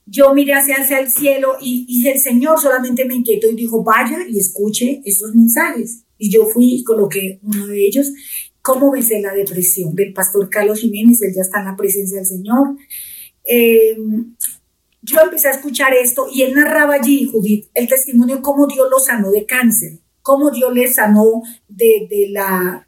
[0.06, 3.84] yo miré hacia, hacia el cielo y, y el Señor solamente me inquietó y dijo,
[3.84, 6.04] vaya y escuche esos mensajes.
[6.18, 8.12] Y yo fui y coloqué uno de ellos,
[8.60, 9.94] ¿cómo vencer la depresión?
[9.94, 12.76] Del pastor Carlos Jiménez, él ya está en la presencia del Señor.
[13.44, 13.96] Eh,
[15.02, 18.98] yo empecé a escuchar esto y él narraba allí, Judith, el testimonio cómo Dios lo
[18.98, 22.86] sanó de cáncer, cómo Dios le sanó de, de la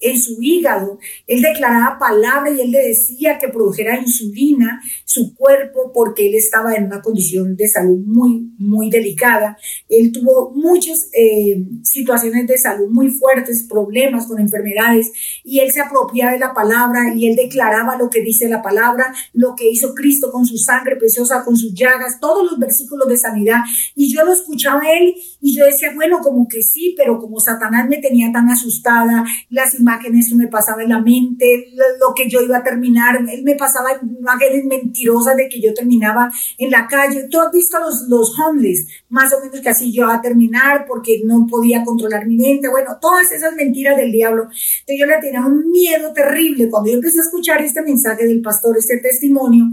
[0.00, 0.98] en su hígado.
[1.26, 6.74] Él declaraba palabra y él le decía que produjera insulina su cuerpo porque él estaba
[6.74, 9.58] en una condición de salud muy, muy delicada.
[9.88, 15.10] Él tuvo muchas eh, situaciones de salud muy fuertes, problemas con enfermedades
[15.42, 19.12] y él se apropiaba de la palabra y él declaraba lo que dice la palabra,
[19.32, 23.16] lo que hizo Cristo con su sangre preciosa, con sus llagas, todos los versículos de
[23.16, 23.58] sanidad.
[23.96, 27.88] Y yo lo escuchaba él y yo decía, bueno, como que sí, pero como Satanás
[27.88, 29.87] me tenía tan asustada, las imágenes
[30.36, 31.68] me pasaba en la mente,
[32.00, 36.30] lo que yo iba a terminar, él me pasaba imágenes mentirosas de que yo terminaba
[36.58, 37.28] en la calle.
[37.30, 40.84] Tú has visto los, los homeless, más o menos que así yo iba a terminar
[40.86, 42.68] porque no podía controlar mi mente.
[42.68, 44.44] Bueno, todas esas mentiras del diablo.
[44.44, 46.68] Entonces yo le tenía un miedo terrible.
[46.68, 49.64] Cuando yo empecé a escuchar este mensaje del pastor, este testimonio,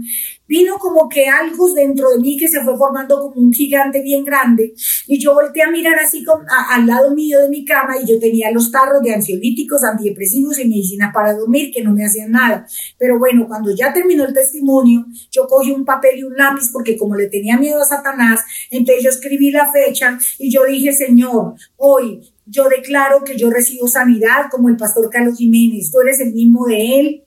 [0.48, 4.24] vino como que algo dentro de mí que se fue formando como un gigante bien
[4.24, 4.74] grande
[5.06, 6.24] y yo volteé a mirar así
[6.70, 10.68] al lado mío de mi cama y yo tenía los tarros de ansiolíticos, antidepresivos y
[10.68, 12.66] medicina para dormir que no me hacían nada.
[12.98, 16.96] Pero bueno, cuando ya terminó el testimonio, yo cogí un papel y un lápiz porque
[16.96, 21.54] como le tenía miedo a Satanás, entonces yo escribí la fecha y yo dije, Señor,
[21.76, 26.32] hoy yo declaro que yo recibo sanidad como el pastor Carlos Jiménez, tú eres el
[26.32, 27.25] mismo de él,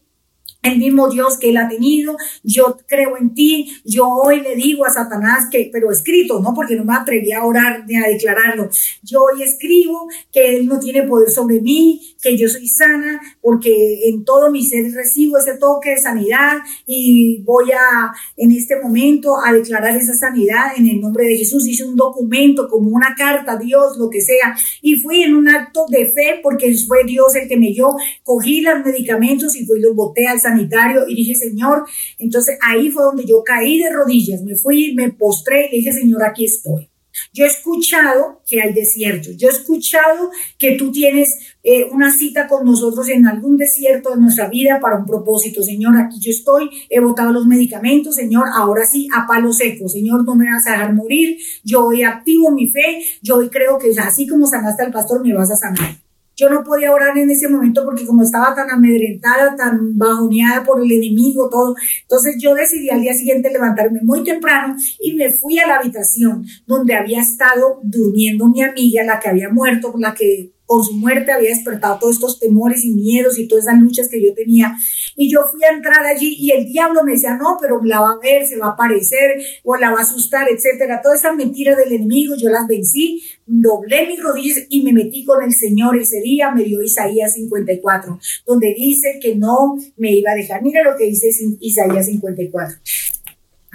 [0.61, 4.85] el mismo Dios que él ha tenido, yo creo en ti, yo hoy le digo
[4.85, 8.69] a Satanás que, pero escrito, no porque no me atreví a orar ni a declararlo,
[9.01, 14.09] yo hoy escribo que él no tiene poder sobre mí, que yo soy sana, porque
[14.09, 19.35] en todo mi ser recibo ese toque de sanidad y voy a, en este momento,
[19.43, 21.67] a declarar esa sanidad en el nombre de Jesús.
[21.67, 25.85] Hice un documento como una carta Dios, lo que sea, y fui en un acto
[25.89, 27.89] de fe porque fue Dios el que me dio,
[28.23, 31.85] cogí los medicamentos y fui los boté al sanitario y dije, Señor,
[32.17, 36.23] entonces ahí fue donde yo caí de rodillas, me fui, me postré y dije, Señor,
[36.23, 36.89] aquí estoy.
[37.33, 42.47] Yo he escuchado que hay desiertos, yo he escuchado que tú tienes eh, una cita
[42.47, 45.61] con nosotros en algún desierto de nuestra vida para un propósito.
[45.63, 49.87] Señor, aquí yo estoy, he botado los medicamentos, Señor, ahora sí, a palo seco.
[49.89, 53.77] Señor, no me vas a dejar morir, yo hoy activo mi fe, yo hoy creo
[53.77, 56.08] que así como sanaste al pastor, me vas a sanar.
[56.39, 60.81] Yo no podía orar en ese momento porque como estaba tan amedrentada, tan bajoneada por
[60.81, 61.75] el enemigo, todo.
[62.03, 66.45] Entonces yo decidí al día siguiente levantarme muy temprano y me fui a la habitación
[66.65, 71.31] donde había estado durmiendo mi amiga, la que había muerto, la que con su muerte
[71.31, 74.77] había despertado todos estos temores y miedos y todas esas luchas que yo tenía.
[75.15, 78.11] Y yo fui a entrar allí y el diablo me decía, no, pero la va
[78.11, 81.01] a ver, se va a aparecer o la va a asustar, etcétera.
[81.01, 85.43] Todas estas mentiras del enemigo, yo las vencí, doblé mis rodillas y me metí con
[85.43, 85.97] el Señor.
[85.97, 90.61] Ese día me dio Isaías 54, donde dice que no me iba a dejar.
[90.61, 92.77] Mira lo que dice Isaías 54.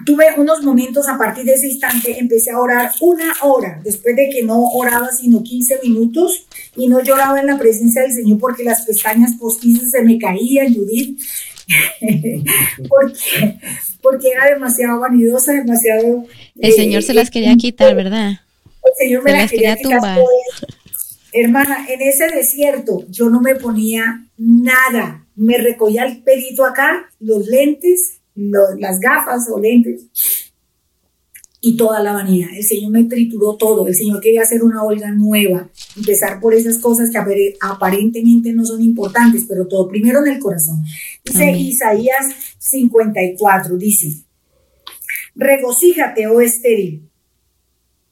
[0.07, 4.28] tuve unos momentos a partir de ese instante, empecé a orar una hora, después de
[4.28, 8.64] que no oraba sino 15 minutos y no lloraba en la presencia del Señor porque
[8.64, 11.20] las pestañas postizas se me caían, Judith,
[12.88, 13.58] porque,
[14.02, 16.24] porque era demasiado vanidosa, demasiado...
[16.58, 18.32] El Señor se las quería quitar, ¿verdad?
[18.84, 20.20] El Señor me las quería, tumbar.
[21.32, 27.46] Hermana, en ese desierto yo no me ponía nada, me recogía el pelito acá, los
[27.46, 30.06] lentes, las gafas o lentes
[31.64, 32.50] y toda la vanidad.
[32.55, 33.88] El Señor me trituró todo.
[33.88, 38.83] El Señor quería hacer una Olga nueva, empezar por esas cosas que aparentemente no son
[38.83, 40.85] importantes, pero todo primero en el corazón.
[41.24, 44.24] Dice Isaías 54, dice,
[45.35, 47.09] regocíjate, oh estéril,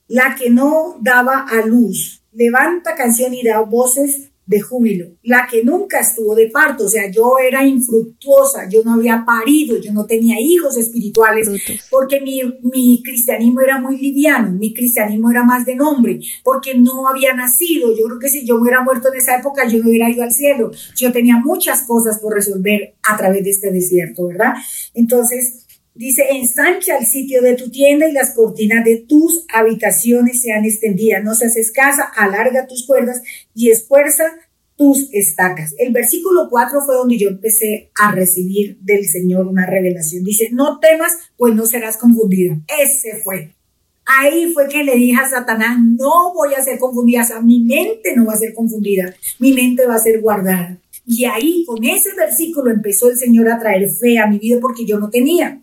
[0.08, 5.62] la que no daba a luz, levanta canción y da voces de júbilo, la que
[5.62, 10.04] nunca estuvo de parto, o sea, yo era infructuosa, yo no había parido, yo no
[10.04, 11.48] tenía hijos espirituales,
[11.90, 17.08] porque mi, mi cristianismo era muy liviano, mi cristianismo era más de nombre, porque no
[17.08, 20.10] había nacido, yo creo que si yo hubiera muerto en esa época, yo no hubiera
[20.10, 24.54] ido al cielo, yo tenía muchas cosas por resolver a través de este desierto, ¿verdad?
[24.94, 25.61] Entonces,
[25.94, 31.22] Dice, ensancha el sitio de tu tienda y las cortinas de tus habitaciones sean extendidas.
[31.22, 33.22] No seas escasa, alarga tus cuerdas
[33.54, 34.24] y esfuerza
[34.76, 35.74] tus estacas.
[35.78, 40.24] El versículo 4 fue donde yo empecé a recibir del Señor una revelación.
[40.24, 42.58] Dice, no temas, pues no serás confundida.
[42.80, 43.54] Ese fue.
[44.04, 48.16] Ahí fue que le dije a Satanás, no voy a ser confundida, o mi mente
[48.16, 50.78] no va a ser confundida, mi mente va a ser guardada.
[51.06, 54.84] Y ahí, con ese versículo, empezó el Señor a traer fe a mi vida porque
[54.84, 55.60] yo no tenía.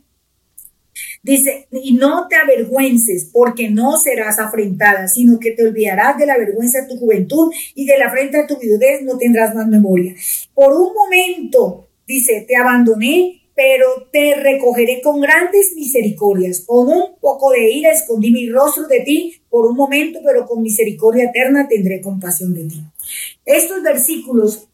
[1.21, 6.37] Dice, y no te avergüences porque no serás afrentada, sino que te olvidarás de la
[6.37, 10.15] vergüenza de tu juventud y de la afrenta de tu viudez no tendrás más memoria.
[10.53, 16.61] Por un momento, dice, te abandoné, pero te recogeré con grandes misericordias.
[16.61, 20.61] Con un poco de ira escondí mi rostro de ti por un momento, pero con
[20.63, 22.81] misericordia eterna tendré compasión de ti.
[23.43, 24.68] Estos versículos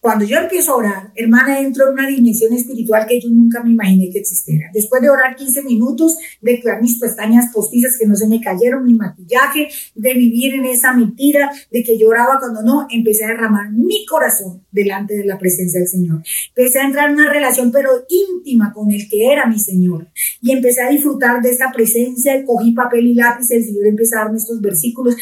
[0.00, 3.70] cuando yo empiezo a orar, hermana, entro en una dimensión espiritual que yo nunca me
[3.70, 4.70] imaginé que existiera.
[4.72, 8.84] Después de orar 15 minutos, de crear mis pestañas postizas que no se me cayeron,
[8.84, 13.70] mi maquillaje, de vivir en esa mentira de que lloraba cuando no, empecé a derramar
[13.72, 16.22] mi corazón delante de la presencia del Señor.
[16.54, 20.08] Empecé a entrar en una relación pero íntima con el que era mi Señor.
[20.40, 24.20] Y empecé a disfrutar de esta presencia, cogí papel y lápiz, el Señor empezó a
[24.20, 25.16] darme estos versículos,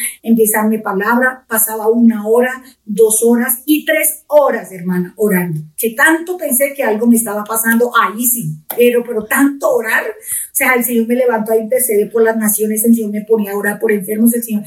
[0.53, 5.61] darme palabra, pasaba una hora, dos horas y tres horas hermana, orando.
[5.77, 10.03] Que tanto pensé que algo me estaba pasando, ahí sí, pero, pero tanto orar.
[10.05, 13.51] O sea, el Señor me levantó a interceder por las naciones, el Señor me ponía
[13.51, 14.63] a orar por enfermos, el Señor.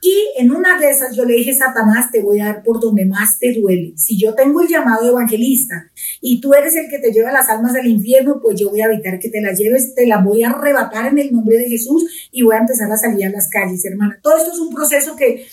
[0.00, 3.04] Y en una de esas yo le dije, Satanás, te voy a dar por donde
[3.04, 3.94] más te duele.
[3.96, 7.74] Si yo tengo el llamado evangelista y tú eres el que te lleva las almas
[7.74, 10.50] al infierno, pues yo voy a evitar que te las lleves, te las voy a
[10.50, 13.84] arrebatar en el nombre de Jesús y voy a empezar a salir a las calles,
[13.84, 14.18] hermana.
[14.22, 15.44] Todo esto es un proceso que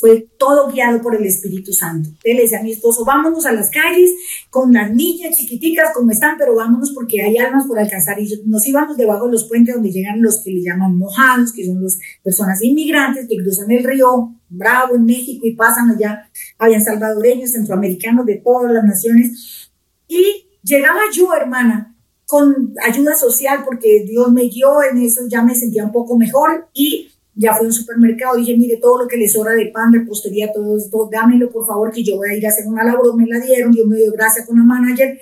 [0.00, 2.08] fue todo guiado por el Espíritu Santo.
[2.24, 4.10] Él le decía a mi esposo, vámonos a las calles
[4.48, 8.18] con las niñas chiquiticas como están, pero vámonos porque hay almas por alcanzar.
[8.18, 11.66] Y nos íbamos debajo de los puentes donde llegan los que le llaman mojados, que
[11.66, 16.30] son las personas inmigrantes que cruzan el río Bravo en México y pasan allá.
[16.58, 19.70] Habían salvadoreños, centroamericanos de todas las naciones.
[20.08, 25.54] Y llegaba yo, hermana, con ayuda social porque Dios me guió en eso, ya me
[25.54, 27.09] sentía un poco mejor y
[27.40, 30.52] ya fui a un supermercado, dije, mire, todo lo que les sobra de pan, repostería,
[30.52, 33.26] todo esto, dámelo por favor, que yo voy a ir a hacer una labor, me
[33.26, 35.18] la dieron, Dios me dio gracia con la manager,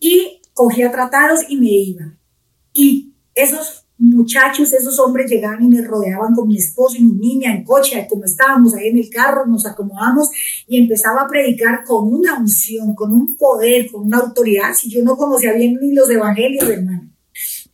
[0.00, 2.16] y cogía tratados y me iba.
[2.72, 7.54] Y esos muchachos, esos hombres llegaban y me rodeaban con mi esposo y mi niña
[7.54, 10.30] en coche, como estábamos ahí en el carro, nos acomodamos
[10.66, 15.04] y empezaba a predicar con una unción, con un poder, con una autoridad, si yo
[15.04, 17.10] no conocía bien ni los evangelios, hermano.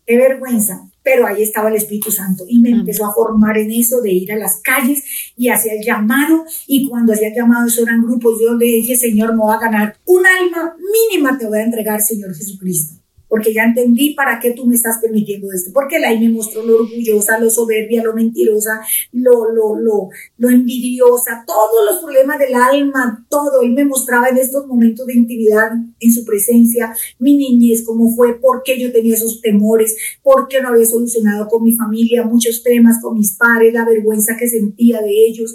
[0.05, 2.45] Qué vergüenza pero ahí estaba el Espíritu Santo.
[2.47, 5.03] Y me empezó a formar en eso de ir a las calles
[5.39, 6.45] y hacía el llamado.
[6.67, 9.59] Y cuando hacía el llamado eso eran grupos, yo le dije, Señor, me voy a
[9.59, 14.53] ganar un alma mínima, te voy a entregar, Señor Jesucristo porque ya entendí para qué
[14.53, 18.81] tú me estás permitiendo esto, porque la me mostró lo orgullosa, lo soberbia, lo mentirosa,
[19.13, 24.39] lo, lo, lo, lo envidiosa, todos los problemas del alma, todo, él me mostraba en
[24.39, 29.15] estos momentos de intimidad en su presencia, mi niñez, cómo fue, por qué yo tenía
[29.15, 33.75] esos temores, por qué no había solucionado con mi familia muchos temas, con mis padres,
[33.75, 35.55] la vergüenza que sentía de ellos,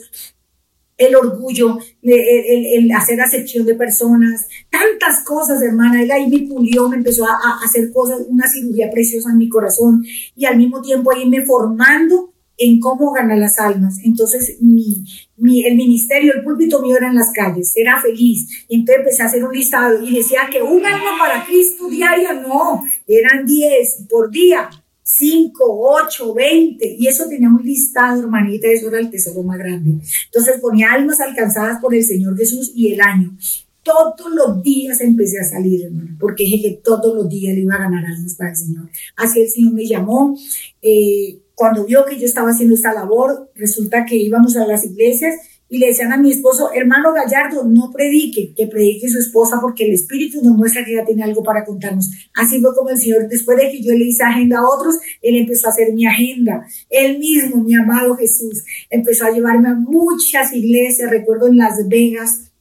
[1.04, 6.02] el orgullo, el, hacer acepción de personas, tantas cosas, hermana.
[6.02, 10.04] Él ahí me pulió, me empezó a, hacer cosas, una cirugía preciosa en mi corazón
[10.36, 13.98] y al mismo tiempo ahí me formando en cómo ganar las almas.
[14.04, 15.04] Entonces, mi,
[15.38, 18.66] mi, el ministerio, el púlpito mío era en las calles, era feliz.
[18.70, 22.84] Entonces empecé a hacer un listado y decía que un alma para Cristo diaria, no,
[23.08, 24.70] eran 10 por día.
[25.04, 29.96] 5, 8, 20, y eso tenía un listado, hermanita, eso era el tesoro más grande.
[30.26, 33.38] Entonces ponía almas alcanzadas por el Señor Jesús y el año.
[33.84, 37.76] Todos los días empecé a salir, hermano, porque dije que todos los días le iba
[37.76, 38.90] a ganar almas para el Señor.
[39.18, 40.38] Así el Señor me llamó.
[40.82, 45.36] Eh, cuando vio que yo estaba haciendo esta labor, resulta que íbamos a las iglesias
[45.74, 49.86] y le decían a mi esposo, hermano Gallardo, no predique, que predique su esposa porque
[49.86, 52.12] el Espíritu nos muestra que ella tiene algo para contarnos.
[52.36, 55.36] Así fue como el Señor, después de que yo le hice agenda a otros, Él
[55.36, 56.64] empezó a hacer mi agenda.
[56.92, 62.52] Él mismo, mi amado Jesús, empezó a llevarme a muchas iglesias, recuerdo en Las Vegas,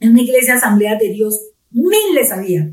[0.00, 2.72] en una iglesia Asamblea de Dios, miles había.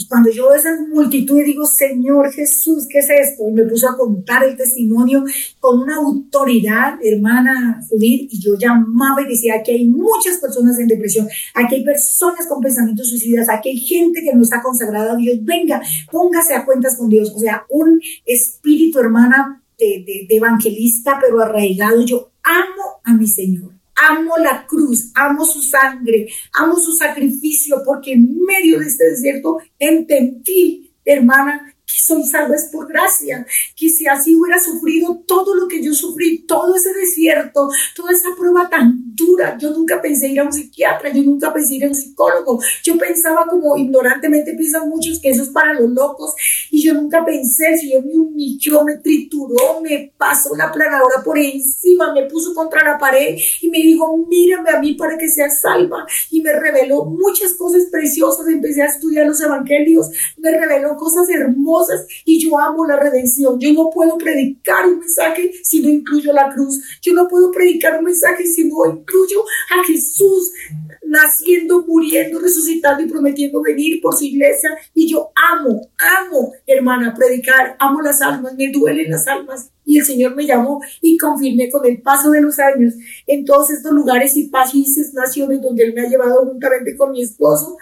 [0.00, 3.48] Y cuando yo veo esa multitud y digo, Señor Jesús, ¿qué es esto?
[3.48, 5.24] Y me puso a contar el testimonio
[5.58, 10.86] con una autoridad, hermana Judith, y yo llamaba y decía, aquí hay muchas personas en
[10.86, 15.16] depresión, aquí hay personas con pensamientos suicidas, aquí hay gente que no está consagrada a
[15.16, 15.82] Dios, venga,
[16.12, 17.32] póngase a cuentas con Dios.
[17.34, 22.02] O sea, un espíritu, hermana, de, de evangelista, pero arraigado.
[22.02, 23.77] Yo amo a mi Señor
[24.08, 29.58] amo la cruz, amo su sangre, amo su sacrificio, porque en medio de este desierto
[29.78, 35.66] entendí, hermana, que soy salva es por gracia, que si así hubiera sufrido todo lo
[35.66, 40.40] que yo sufrí, todo ese desierto, toda esa prueba tan dura, yo nunca pensé ir
[40.40, 44.88] a un psiquiatra, yo nunca pensé ir a un psicólogo, yo pensaba como ignorantemente piensan
[44.88, 46.34] muchos que eso es para los locos
[46.70, 51.38] y yo nunca pensé, si yo me humilló, me trituró, me pasó la planadora por
[51.38, 55.62] encima, me puso contra la pared y me dijo, mírame a mí para que seas
[55.62, 61.28] salva y me reveló muchas cosas preciosas, empecé a estudiar los evangelios, me reveló cosas
[61.30, 61.77] hermosas,
[62.24, 63.58] y yo amo la redención.
[63.58, 66.80] Yo no puedo predicar un mensaje si no incluyo la cruz.
[67.02, 70.52] Yo no puedo predicar un mensaje si no incluyo a Jesús
[71.08, 74.70] naciendo, muriendo, resucitando y prometiendo venir por su iglesia.
[74.94, 79.70] Y yo amo, amo, hermana, predicar, amo las almas, me duelen las almas.
[79.84, 82.92] Y el Señor me llamó y confirmé con el paso de los años
[83.26, 87.22] en todos estos lugares y países, naciones donde Él me ha llevado juntamente con mi
[87.22, 87.78] esposo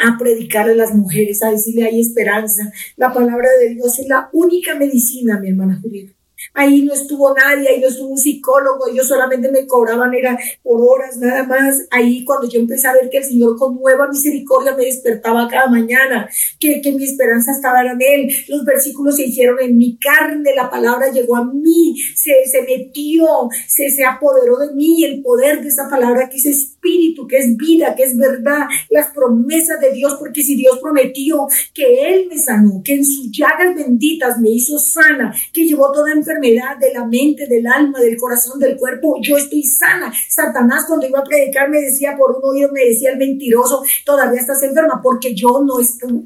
[0.00, 2.72] a predicar a las mujeres, a decirle hay esperanza.
[2.96, 6.14] La palabra de Dios es la única medicina, mi hermana Julieta.
[6.54, 10.80] Ahí no estuvo nadie, ahí no estuvo un psicólogo, ellos solamente me cobraban, era por
[10.80, 11.86] horas nada más.
[11.90, 15.68] Ahí cuando yo empecé a ver que el Señor con nueva misericordia me despertaba cada
[15.68, 16.28] mañana,
[16.58, 20.70] que, que mi esperanza estaba en Él, los versículos se hicieron en mi carne, la
[20.70, 23.26] palabra llegó a mí, se, se metió,
[23.68, 26.46] se, se apoderó de mí, el poder de esa palabra que es
[26.80, 31.46] espíritu, que es vida, que es verdad, las promesas de Dios, porque si Dios prometió
[31.74, 36.12] que Él me sanó, que en sus llagas benditas me hizo sana, que llevó toda
[36.12, 40.12] enfermedad, de la mente, del alma, del corazón, del cuerpo, yo estoy sana.
[40.28, 44.40] Satanás cuando iba a predicar me decía por un oído, me decía el mentiroso, todavía
[44.40, 45.74] estás enferma, porque yo no,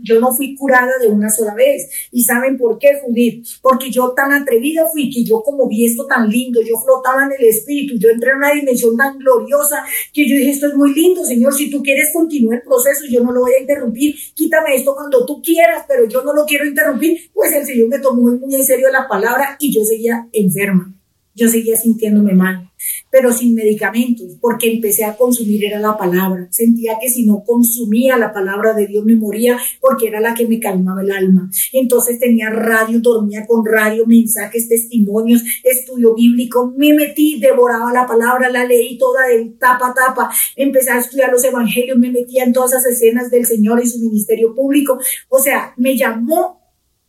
[0.03, 1.89] yo no fui curada de una sola vez.
[2.13, 3.47] ¿Y saben por qué, Judith?
[3.61, 7.33] Porque yo tan atrevida fui que yo como vi esto tan lindo, yo flotaba en
[7.33, 11.25] el espíritu, yo entré en una dimensión tan gloriosa que yo esto es muy lindo,
[11.25, 14.95] Señor, si tú quieres continuar el proceso, yo no lo voy a interrumpir, quítame esto
[14.95, 18.55] cuando tú quieras, pero yo no lo quiero interrumpir, pues el Señor me tomó muy
[18.55, 20.95] en serio la palabra y yo seguía enferma,
[21.35, 22.71] yo seguía sintiéndome mal,
[23.11, 26.47] pero sin medicamentos, porque empecé a consumir era la palabra.
[26.51, 30.47] Sentía que si no consumía la palabra de Dios me moría porque era la que
[30.47, 31.51] me calmaba el alma.
[31.73, 38.49] Entonces tenía radio, dormía con radio, mensajes, testimonios, estudio bíblico, me metí, devoraba la palabra,
[38.49, 42.53] la leí toda de tapa a tapa, empecé a estudiar los evangelios, me metía en
[42.53, 44.99] todas esas escenas del Señor y su ministerio público.
[45.29, 46.61] O sea, me llamó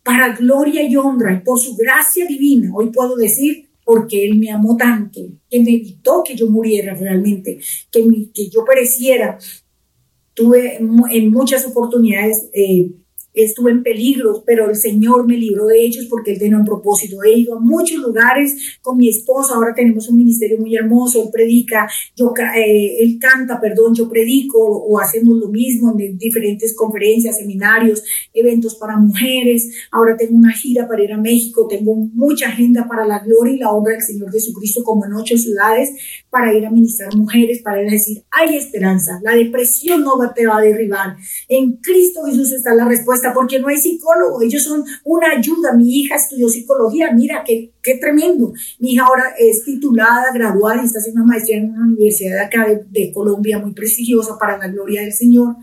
[0.02, 4.50] para gloria y honra y por su gracia divina, hoy puedo decir, porque Él me
[4.50, 7.60] amó tanto, que me evitó que yo muriera realmente,
[7.92, 8.02] que,
[8.34, 9.38] que yo pereciera.
[10.34, 12.90] Tuve en muchas oportunidades eh,
[13.44, 17.22] estuve en peligro, pero el Señor me libró de ellos porque Él tenía un propósito.
[17.22, 21.28] He ido a muchos lugares con mi esposa, ahora tenemos un ministerio muy hermoso, Él
[21.30, 27.36] predica, yo, eh, Él canta, perdón, yo predico o hacemos lo mismo en diferentes conferencias,
[27.36, 29.70] seminarios, eventos para mujeres.
[29.90, 33.58] Ahora tengo una gira para ir a México, tengo mucha agenda para la gloria y
[33.58, 35.90] la obra del Señor Jesucristo como en ocho ciudades
[36.30, 40.46] para ir a ministrar mujeres, para ir a decir, hay esperanza, la depresión no te
[40.46, 41.16] va a derribar.
[41.48, 45.72] En Cristo Jesús está la respuesta porque no hay psicólogo, ellos son una ayuda.
[45.72, 48.52] Mi hija estudió psicología, mira, qué, qué tremendo.
[48.78, 52.44] Mi hija ahora es titulada, graduada y está haciendo una maestría en una universidad de
[52.44, 55.56] acá de, Colombia muy prestigiosa para la gloria del Señor.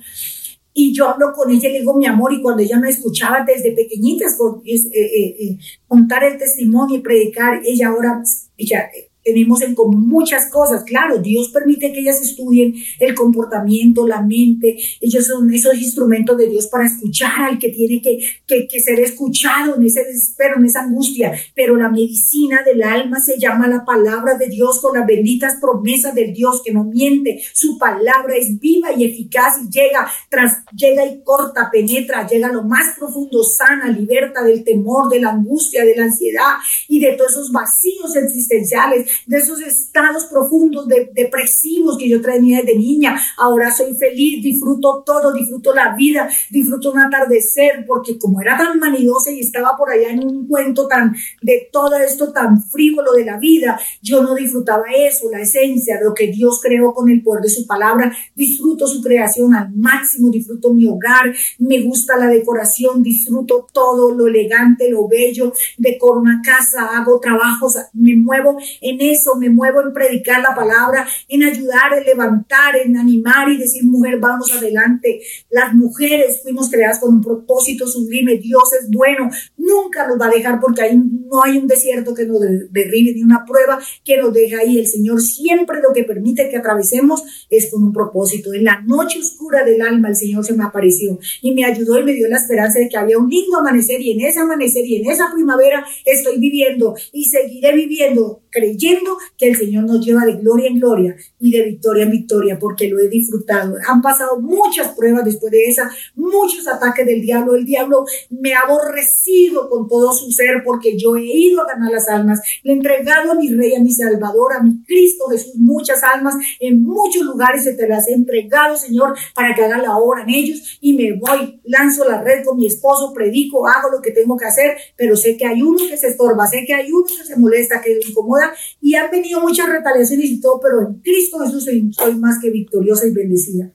[0.73, 3.45] y yo hablo con ella y le digo mi amor y cuando ella me escuchaba
[3.45, 4.35] desde pequeñitas
[4.65, 5.57] eh, eh, eh,
[5.87, 8.23] contar el testimonio y predicar, ella ahora,
[8.57, 8.89] ella
[9.23, 10.83] tenemos en común muchas cosas.
[10.83, 14.77] Claro, Dios permite que ellas estudien el comportamiento, la mente.
[15.01, 18.99] Ellos son esos instrumentos de Dios para escuchar al que tiene que, que, que, ser
[18.99, 21.31] escuchado en ese desespero, en esa angustia.
[21.55, 26.13] Pero la medicina del alma se llama la palabra de Dios con las benditas promesas
[26.13, 27.41] del Dios que no miente.
[27.53, 32.53] Su palabra es viva y eficaz y llega, tras, llega y corta, penetra, llega a
[32.53, 36.55] lo más profundo, sana, liberta del temor, de la angustia, de la ansiedad
[36.87, 42.59] y de todos esos vacíos existenciales de esos estados profundos de, depresivos que yo traía
[42.59, 43.19] desde niña.
[43.37, 48.79] Ahora soy feliz, disfruto todo, disfruto la vida, disfruto un atardecer, porque como era tan
[48.79, 53.25] manidosa y estaba por allá en un cuento tan de todo esto tan frívolo de
[53.25, 57.21] la vida, yo no disfrutaba eso, la esencia, de lo que Dios creó con el
[57.21, 58.11] poder de su palabra.
[58.35, 64.27] Disfruto su creación al máximo, disfruto mi hogar, me gusta la decoración, disfruto todo lo
[64.27, 69.93] elegante, lo bello, decoro una casa, hago trabajos, me muevo en eso, me muevo en
[69.93, 75.21] predicar la palabra, en ayudar, en levantar, en animar y decir, mujer, vamos adelante.
[75.49, 80.31] Las mujeres fuimos creadas con un propósito sublime, Dios es bueno, nunca nos va a
[80.31, 82.39] dejar porque ahí no hay un desierto que nos
[82.71, 84.79] derribe ni una prueba que nos deja ahí.
[84.79, 88.53] El Señor siempre lo que permite que atravesemos es con un propósito.
[88.53, 92.03] En la noche oscura del alma el Señor se me apareció y me ayudó y
[92.03, 94.97] me dio la esperanza de que había un lindo amanecer y en ese amanecer y
[94.97, 98.92] en esa primavera estoy viviendo y seguiré viviendo creyendo
[99.37, 102.87] que el Señor nos lleva de gloria en gloria y de victoria en victoria, porque
[102.87, 103.75] lo he disfrutado.
[103.87, 107.55] Han pasado muchas pruebas después de esa, muchos ataques del diablo.
[107.55, 111.91] El diablo me ha aborrecido con todo su ser porque yo he ido a ganar
[111.91, 115.55] las almas, le he entregado a mi rey, a mi salvador, a mi Cristo Jesús,
[115.55, 116.35] muchas almas.
[116.59, 120.29] En muchos lugares se te las he entregado, Señor, para que haga la obra en
[120.29, 120.77] ellos.
[120.81, 124.45] Y me voy, lanzo la red con mi esposo, predico, hago lo que tengo que
[124.45, 127.35] hacer, pero sé que hay uno que se estorba, sé que hay uno que se
[127.35, 128.53] molesta, que le incomoda
[128.83, 132.49] y han venido muchas retaliaciones y todo, pero en Cristo Jesús soy, soy más que
[132.49, 133.71] victoriosa y bendecida.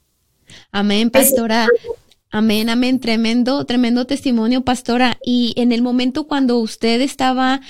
[0.71, 1.67] Amén, pastora.
[2.31, 5.17] Amén, amén, tremendo, tremendo testimonio, pastora.
[5.25, 7.63] Y en el momento cuando usted estaba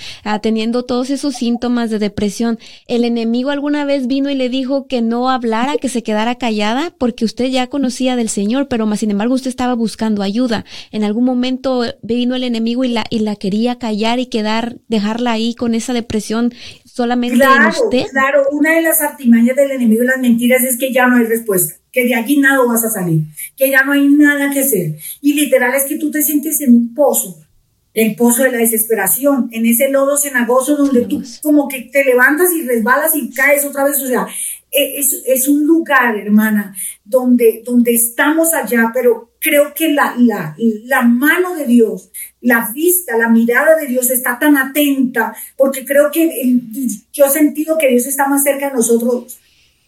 [0.43, 2.59] teniendo todos esos síntomas de depresión,
[2.89, 6.93] ¿el enemigo alguna vez vino y le dijo que no hablara, que se quedara callada?
[6.99, 10.65] Porque usted ya conocía del Señor, pero más sin embargo usted estaba buscando ayuda.
[10.91, 15.31] ¿En algún momento vino el enemigo y la, y la quería callar y quedar, dejarla
[15.31, 16.53] ahí con esa depresión
[16.99, 18.11] solamente claro, en usted?
[18.11, 21.25] Claro, una de las artimañas del enemigo y las mentiras es que ya no hay
[21.25, 23.23] respuesta que de aquí nada vas a salir,
[23.57, 24.97] que ya no hay nada que hacer.
[25.21, 27.39] Y literal es que tú te sientes en un pozo,
[27.95, 32.53] el pozo de la desesperación, en ese lodo cenagoso donde tú como que te levantas
[32.53, 34.03] y resbalas y caes otra vez.
[34.03, 34.27] O sea,
[34.71, 36.75] e, es, es un lugar, hermana,
[37.05, 42.11] donde, donde estamos allá, pero creo que la, la, la mano de Dios,
[42.41, 46.61] la vista, la mirada de Dios está tan atenta, porque creo que
[47.13, 49.39] yo he sentido que Dios está más cerca de nosotros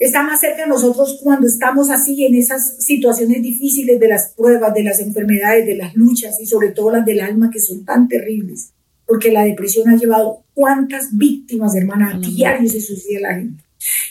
[0.00, 4.72] está más cerca de nosotros cuando estamos así en esas situaciones difíciles de las pruebas,
[4.72, 8.08] de las enfermedades, de las luchas y sobre todo las del alma que son tan
[8.08, 8.72] terribles,
[9.06, 13.62] porque la depresión ha llevado cuántas víctimas, hermana, diarios se suicida la gente.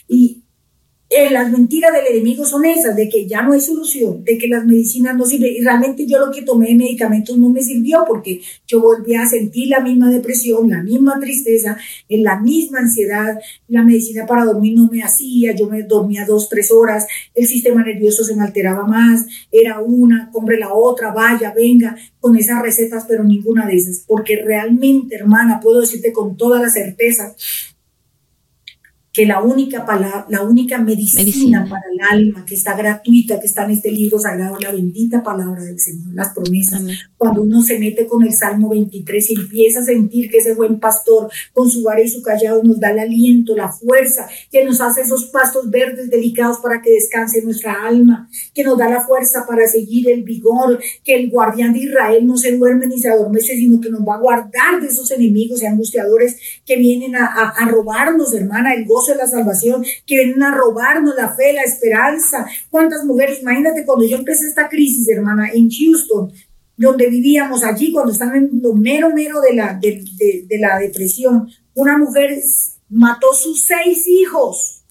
[0.08, 0.44] Y
[1.12, 4.48] eh, las mentiras del enemigo son esas, de que ya no hay solución, de que
[4.48, 5.54] las medicinas no sirven.
[5.56, 9.26] Y realmente yo lo que tomé de medicamentos no me sirvió porque yo volví a
[9.26, 13.40] sentir la misma depresión, la misma tristeza, en la misma ansiedad.
[13.68, 17.84] La medicina para dormir no me hacía, yo me dormía dos, tres horas, el sistema
[17.84, 23.06] nervioso se me alteraba más, era una, compre la otra, vaya, venga, con esas recetas,
[23.08, 24.04] pero ninguna de esas.
[24.08, 27.36] Porque realmente, hermana, puedo decirte con toda la certeza
[29.12, 33.66] que la única palabra, la única medicina, para el alma que está gratuita, que está
[33.66, 36.84] en este libro sagrado, la bendita palabra del Señor, las promesas.
[37.18, 40.80] Cuando uno se mete con el Salmo 23 y empieza a sentir que ese buen
[40.80, 44.80] pastor con su vara y su callado nos da el aliento, la fuerza, que nos
[44.80, 49.46] hace esos pastos verdes delicados para que descanse nuestra alma, que nos da la fuerza
[49.48, 53.56] para seguir el vigor, que el guardián de Israel no se duerme ni se adormece,
[53.56, 57.68] sino que nos va a guardar de esos enemigos y angustiadores que vienen a, a
[57.68, 62.46] robarnos, hermana, el gozo de la salvación, que vienen a robarnos la fe, la esperanza.
[62.70, 63.42] ¿Cuántas mujeres?
[63.42, 66.32] Imagínate cuando yo empecé esta crisis, hermana, en Houston,
[66.78, 71.98] donde vivíamos allí, cuando estaban en lo mero, mero de la, de, la depresión, una
[71.98, 72.40] mujer
[72.88, 74.86] mató sus seis hijos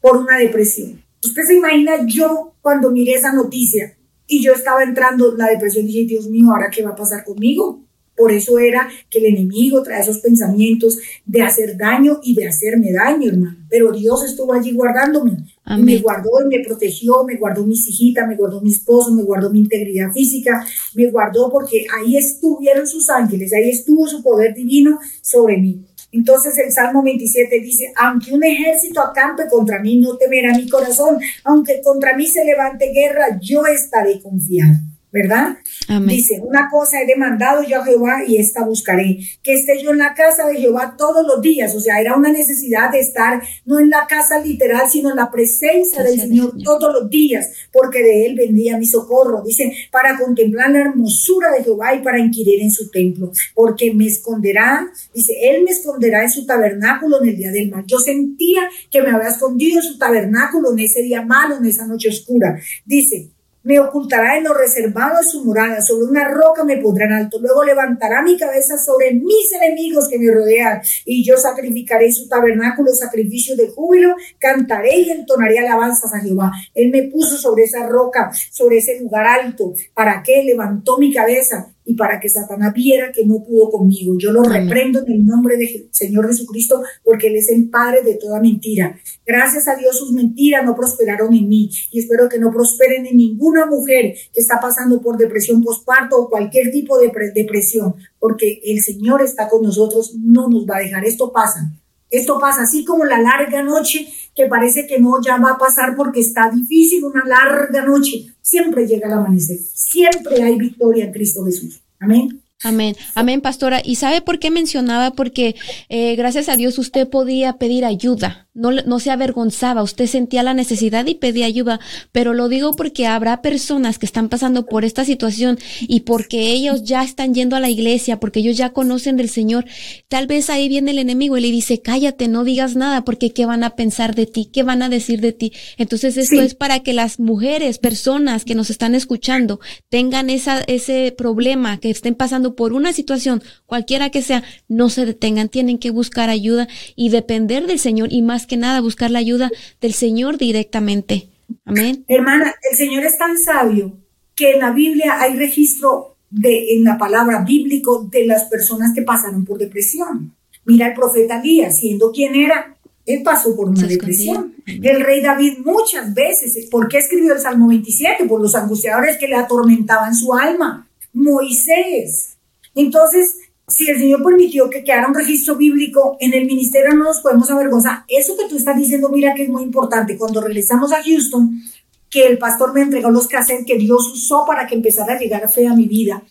[0.00, 1.02] por una depresión.
[1.24, 5.86] Usted se imagina yo cuando miré esa noticia y yo estaba entrando en la depresión
[5.86, 7.84] dije, Dios mío, ¿ahora qué va a pasar conmigo?
[8.20, 12.92] Por eso era que el enemigo trae esos pensamientos de hacer daño y de hacerme
[12.92, 13.56] daño, hermano.
[13.70, 15.38] Pero Dios estuvo allí guardándome.
[15.78, 19.48] Me guardó y me protegió, me guardó mis hijitas, me guardó mi esposo, me guardó
[19.48, 24.98] mi integridad física, me guardó porque ahí estuvieron sus ángeles, ahí estuvo su poder divino
[25.22, 25.86] sobre mí.
[26.12, 31.18] Entonces el Salmo 27 dice, aunque un ejército acampe contra mí, no temerá mi corazón,
[31.44, 34.89] aunque contra mí se levante guerra, yo estaré confiado.
[35.12, 35.58] ¿Verdad?
[36.06, 39.98] Dice, una cosa he demandado yo a Jehová y esta buscaré, que esté yo en
[39.98, 43.80] la casa de Jehová todos los días, o sea, era una necesidad de estar no
[43.80, 48.26] en la casa literal, sino en la presencia del Señor, todos los días, porque de
[48.26, 52.70] él vendría mi socorro, dice, para contemplar la hermosura de Jehová y para inquirir en
[52.70, 57.50] su templo, porque me esconderá, dice, él me esconderá en su tabernáculo en el día
[57.50, 57.84] del mal.
[57.86, 61.86] Yo sentía que me había escondido en su tabernáculo en ese día malo, en esa
[61.86, 62.60] noche oscura.
[62.84, 63.30] Dice,
[63.62, 67.38] me ocultará en lo reservado de su morada, sobre una roca me pondrá en alto,
[67.40, 72.92] luego levantará mi cabeza sobre mis enemigos que me rodean, y yo sacrificaré su tabernáculo
[72.94, 76.52] sacrificio de júbilo, cantaré y entonaré alabanzas a Jehová.
[76.74, 81.72] Él me puso sobre esa roca, sobre ese lugar alto, para que levantó mi cabeza
[81.90, 84.14] y para que Satanás viera que no pudo conmigo.
[84.16, 88.14] Yo lo reprendo en el nombre del Señor Jesucristo porque Él es el Padre de
[88.14, 88.96] toda mentira.
[89.26, 93.16] Gracias a Dios sus mentiras no prosperaron en mí y espero que no prosperen en
[93.16, 98.80] ninguna mujer que está pasando por depresión postparto o cualquier tipo de depresión, porque el
[98.82, 101.04] Señor está con nosotros, no nos va a dejar.
[101.04, 101.72] Esto pasa.
[102.08, 105.96] Esto pasa así como la larga noche que parece que no ya va a pasar
[105.96, 108.26] porque está difícil, una larga noche.
[108.40, 109.58] Siempre llega el amanecer.
[109.74, 111.80] Siempre hay victoria en Cristo Jesús.
[111.98, 112.40] Amén.
[112.62, 113.80] Amén, amén, pastora.
[113.82, 115.12] ¿Y sabe por qué mencionaba?
[115.12, 115.54] Porque
[115.88, 120.54] eh, gracias a Dios usted podía pedir ayuda no, no se avergonzaba, usted sentía la
[120.54, 121.78] necesidad y pedía ayuda,
[122.10, 126.82] pero lo digo porque habrá personas que están pasando por esta situación y porque ellos
[126.82, 129.66] ya están yendo a la iglesia, porque ellos ya conocen del Señor,
[130.08, 133.46] tal vez ahí viene el enemigo y le dice, cállate, no digas nada, porque qué
[133.46, 135.52] van a pensar de ti, qué van a decir de ti.
[135.76, 141.14] Entonces esto es para que las mujeres, personas que nos están escuchando, tengan esa, ese
[141.16, 145.90] problema, que estén pasando por una situación, cualquiera que sea, no se detengan, tienen que
[145.90, 150.38] buscar ayuda y depender del Señor y más que nada buscar la ayuda del Señor
[150.38, 151.28] directamente.
[151.64, 152.04] Amén.
[152.08, 153.96] Hermana, el Señor es tan sabio
[154.34, 159.02] que en la Biblia hay registro de, en la palabra bíblico de las personas que
[159.02, 160.34] pasaron por depresión.
[160.64, 162.76] Mira el profeta Elías, siendo quien era,
[163.06, 164.54] él pasó por una depresión.
[164.66, 168.24] El rey David muchas veces, ¿por qué escribió el Salmo 27?
[168.26, 170.88] Por los angustiadores que le atormentaban su alma.
[171.12, 172.36] Moisés.
[172.74, 173.36] Entonces,
[173.70, 177.50] si el Señor permitió que quedara un registro bíblico en el ministerio, no nos podemos
[177.50, 178.04] avergonzar.
[178.08, 180.18] Eso que tú estás diciendo, mira que es muy importante.
[180.18, 181.62] Cuando regresamos a Houston,
[182.10, 185.48] que el pastor me entregó los cassettes que Dios usó para que empezara a llegar
[185.50, 186.22] fe a mi vida.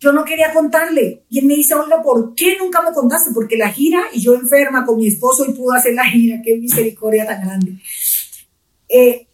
[0.00, 1.24] Yo no quería contarle.
[1.28, 3.30] Y él me dice, oiga, ¿por qué nunca me contaste?
[3.34, 6.56] Porque la gira, y yo enferma con mi esposo y pudo hacer la gira, qué
[6.56, 7.72] misericordia tan grande.
[8.88, 9.26] Eh,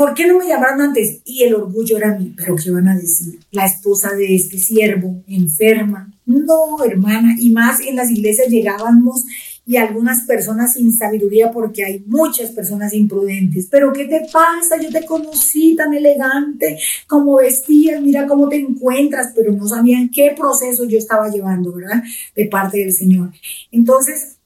[0.00, 1.20] ¿por qué no me llamaron antes?
[1.26, 3.38] Y el orgullo era mío, pero ¿qué van a decir?
[3.50, 6.10] La esposa de este siervo, enferma.
[6.24, 9.26] No, hermana, y más en las iglesias llegábamos
[9.66, 13.68] y algunas personas sin sabiduría porque hay muchas personas imprudentes.
[13.70, 14.80] Pero ¿qué te pasa?
[14.80, 20.34] Yo te conocí tan elegante, como vestías, mira cómo te encuentras, pero no sabían qué
[20.34, 22.02] proceso yo estaba llevando, ¿verdad?
[22.34, 23.32] De parte del Señor.
[23.70, 24.38] Entonces,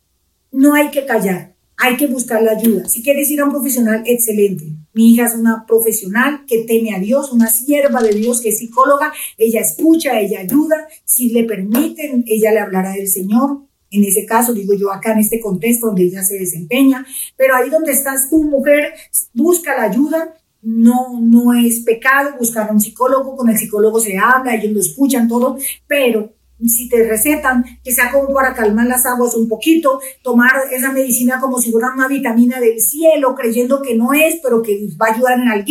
[0.51, 2.89] no hay que callar hay que buscar la ayuda.
[2.89, 4.65] Si quieres ir a un profesional, excelente.
[4.95, 8.59] Mi hija es una profesional que teme a Dios, una sierva de Dios que es
[8.59, 9.13] psicóloga.
[9.37, 10.87] Ella escucha, ella ayuda.
[11.05, 13.59] Si le permiten, ella le hablará del Señor.
[13.91, 17.05] En ese caso, digo yo, acá en este contexto donde ella se desempeña.
[17.37, 18.95] Pero ahí donde estás tú, mujer,
[19.33, 20.35] busca la ayuda.
[20.63, 23.37] No, no es pecado buscar a un psicólogo.
[23.37, 25.59] Con el psicólogo se habla, ellos lo escuchan todo.
[25.89, 26.33] Pero
[26.69, 31.41] si te recetan, que sea como para calmar las aguas un poquito, tomar esa medicina
[31.41, 35.15] como si fuera una vitamina del cielo, creyendo que no es, pero que va a
[35.15, 35.65] ayudar en algo,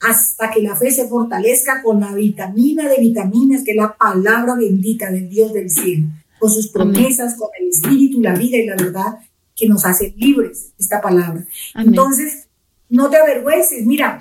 [0.00, 4.54] hasta que la fe se fortalezca con la vitamina de vitaminas, que es la palabra
[4.54, 8.76] bendita del Dios del cielo, con sus promesas, con el espíritu, la vida y la
[8.76, 9.18] verdad
[9.56, 11.46] que nos hace libres, esta palabra.
[11.74, 12.48] Entonces,
[12.88, 14.20] no te avergüences, mira,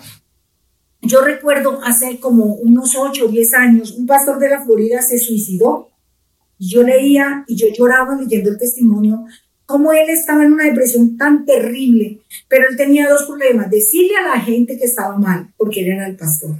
[1.02, 5.20] yo recuerdo hace como unos 8 o 10 años, un pastor de la Florida se
[5.20, 5.90] suicidó
[6.70, 9.26] yo leía y yo lloraba leyendo el testimonio,
[9.66, 14.36] cómo él estaba en una depresión tan terrible, pero él tenía dos problemas, decirle a
[14.36, 16.56] la gente que estaba mal, porque él era el pastor,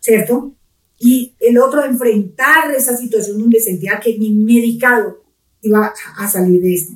[0.00, 0.52] ¿cierto?
[0.98, 5.22] Y el otro, enfrentar esa situación donde sentía que ni medicado
[5.62, 6.92] iba a salir de esto.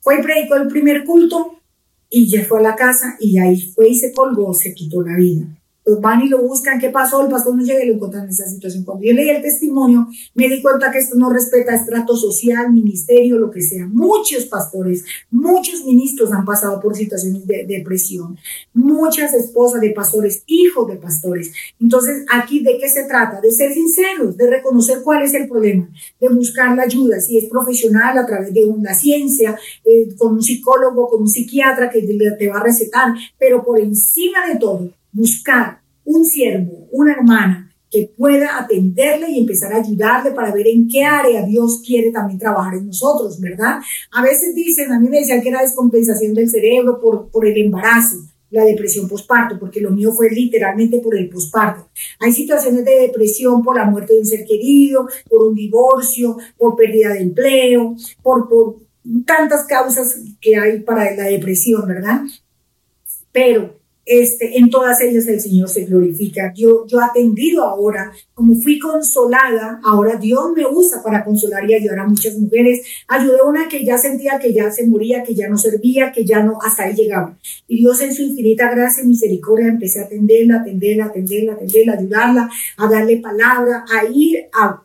[0.00, 1.60] Fue y predicó el primer culto
[2.10, 5.16] y ya fue a la casa y ahí fue y se colgó, se quitó la
[5.16, 5.46] vida.
[6.00, 7.22] Van y lo buscan, ¿qué pasó?
[7.22, 8.84] El pastor no llega y lo encuentran en esa situación.
[8.84, 13.38] Cuando yo leí el testimonio, me di cuenta que esto no respeta estrato social, ministerio,
[13.38, 13.86] lo que sea.
[13.86, 18.38] Muchos pastores, muchos ministros han pasado por situaciones de, depresión,
[18.72, 21.52] muchas esposas de pastores, hijos de pastores.
[21.78, 23.40] Entonces, aquí, ¿de qué se trata?
[23.40, 25.88] De ser sinceros, de reconocer cuál es el problema,
[26.20, 30.42] de buscar la ayuda, si es profesional a través de una ciencia, eh, con un
[30.42, 35.80] psicólogo, con un psiquiatra que te va a recetar, pero por encima de todo, buscar
[36.04, 41.04] un siervo, una hermana que pueda atenderle y empezar a ayudarle para ver en qué
[41.04, 43.78] área Dios quiere también trabajar en nosotros, ¿verdad?
[44.10, 47.56] A veces dicen, a mí me decían que era descompensación del cerebro por, por el
[47.56, 48.16] embarazo,
[48.50, 51.88] la depresión posparto, porque lo mío fue literalmente por el posparto.
[52.18, 56.74] Hay situaciones de depresión por la muerte de un ser querido, por un divorcio, por
[56.74, 58.76] pérdida de empleo, por, por
[59.24, 62.22] tantas causas que hay para la depresión, ¿verdad?
[63.30, 63.73] Pero
[64.06, 66.52] este, en todas ellas el Señor se glorifica.
[66.54, 72.00] Yo, yo atendido ahora, como fui consolada, ahora Dios me usa para consolar y ayudar
[72.00, 72.82] a muchas mujeres.
[73.08, 76.24] Ayudé a una que ya sentía que ya se moría, que ya no servía, que
[76.24, 77.38] ya no, hasta ahí llegaba.
[77.66, 82.50] Y Dios en su infinita gracia y misericordia empecé a atenderla, atenderla, atenderla, atenderla, ayudarla,
[82.76, 84.83] a darle palabra, a ir a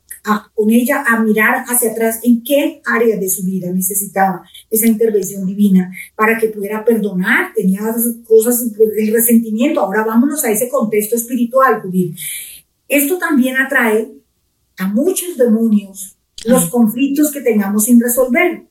[0.53, 5.45] con ella a mirar hacia atrás en qué área de su vida necesitaba esa intervención
[5.45, 7.81] divina para que pudiera perdonar, tenía
[8.27, 9.79] cosas, del resentimiento.
[9.79, 12.17] Ahora vámonos a ese contexto espiritual, Judith.
[12.87, 14.11] Esto también atrae
[14.77, 16.69] a muchos demonios los ah.
[16.71, 18.63] conflictos que tengamos sin resolver,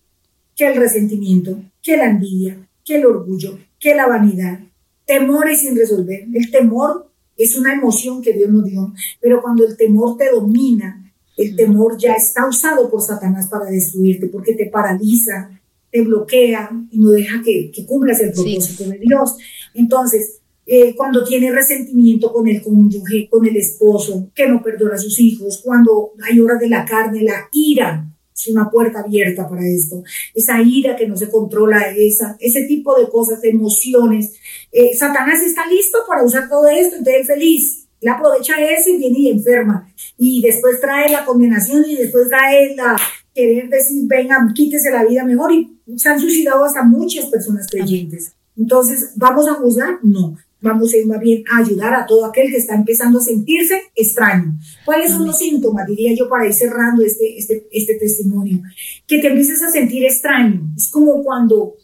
[0.56, 4.60] que el resentimiento, que la envidia, que el orgullo, que la vanidad,
[5.06, 6.26] temores sin resolver.
[6.32, 11.07] El temor es una emoción que Dios nos dio, pero cuando el temor te domina,
[11.38, 15.48] el temor ya está usado por Satanás para destruirte porque te paraliza,
[15.90, 19.36] te bloquea y no deja que, cumplas el propósito de Dios.
[19.72, 24.98] Entonces, eh, cuando tiene resentimiento con el cónyuge, con el esposo, que no perdona a
[24.98, 29.66] sus hijos, cuando hay horas de la carne, la ira es una puerta abierta para
[29.66, 30.02] esto.
[30.34, 34.34] Esa ira que no se controla, esa, ese tipo de cosas, de emociones.
[34.72, 39.18] Eh, Satanás está listo para usar todo esto, entonces feliz él aprovecha eso y viene
[39.18, 39.92] y enferma.
[40.16, 42.96] Y después trae la condenación y después trae la
[43.34, 45.52] querer decir, venga, quítese la vida mejor.
[45.52, 48.32] Y se han suicidado hasta muchas personas creyentes.
[48.56, 49.98] Entonces, ¿vamos a juzgar?
[50.02, 50.36] No.
[50.60, 53.80] Vamos a ir más bien a ayudar a todo aquel que está empezando a sentirse
[53.94, 54.58] extraño.
[54.84, 58.60] ¿Cuáles son los síntomas, diría yo, para ir cerrando este, este, este testimonio?
[59.06, 60.72] Que te empieces a sentir extraño.
[60.76, 61.74] Es como cuando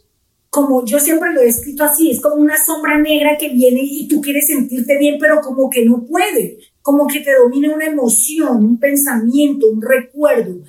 [0.55, 4.07] como yo siempre lo he escrito así, es como una sombra negra que viene y
[4.07, 8.64] tú quieres sentirte bien, pero como que no puede, como que te domina una emoción,
[8.64, 10.61] un pensamiento, un recuerdo.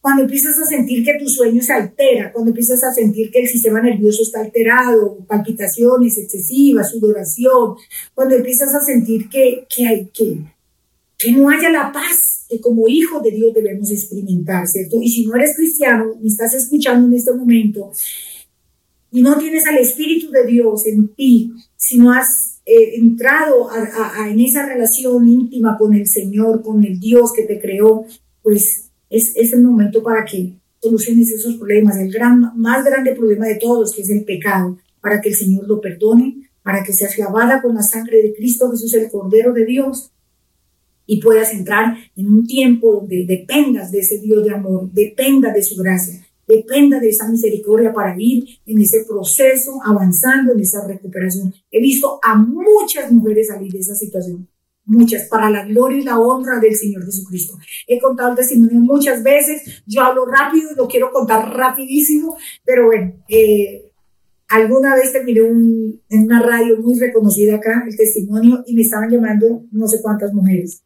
[0.00, 3.48] Cuando empiezas a sentir que tu sueño se altera, cuando empiezas a sentir que el
[3.48, 7.74] sistema nervioso está alterado, palpitaciones excesivas, sudoración,
[8.14, 10.38] cuando empiezas a sentir que, que, hay, que,
[11.18, 15.02] que no haya la paz que como hijo de Dios debemos experimentar, ¿cierto?
[15.02, 17.90] Y si no eres cristiano y estás escuchando en este momento,
[19.12, 23.68] y no tienes al Espíritu de Dios en ti, si no has eh, entrado
[24.26, 28.06] en esa relación íntima con el Señor, con el Dios que te creó,
[28.42, 33.56] pues es, el momento para que soluciones esos problemas, el gran, más grande problema de
[33.56, 37.60] todos, que es el pecado, para que el Señor lo perdone, para que seas lavada
[37.60, 40.10] con la sangre de Cristo Jesús, el Cordero de Dios,
[41.04, 45.62] y puedas entrar en un tiempo donde dependas de ese Dios de amor, dependa de
[45.62, 51.54] su gracia dependa de esa misericordia para ir en ese proceso, avanzando en esa recuperación.
[51.70, 54.48] He visto a muchas mujeres salir de esa situación,
[54.84, 57.58] muchas, para la gloria y la honra del Señor Jesucristo.
[57.86, 62.86] He contado el testimonio muchas veces, yo hablo rápido y lo quiero contar rapidísimo, pero
[62.86, 63.90] bueno, eh,
[64.48, 69.64] alguna vez terminé en una radio muy reconocida acá el testimonio y me estaban llamando
[69.70, 70.82] no sé cuántas mujeres.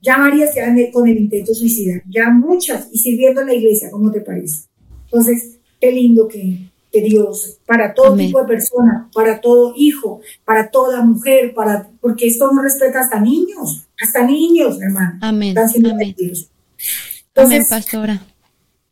[0.00, 4.10] Ya varias ya con el intento suicida, ya muchas y sirviendo en la iglesia, ¿cómo
[4.10, 4.71] te parece?
[5.12, 11.02] Entonces, qué lindo que, Dios, para todo tipo de persona, para todo hijo, para toda
[11.02, 15.18] mujer, para, porque esto no respeta hasta niños, hasta niños, hermano.
[15.20, 15.56] Amén.
[15.58, 16.14] Amén.
[16.18, 18.20] Entonces, Amén, pastora.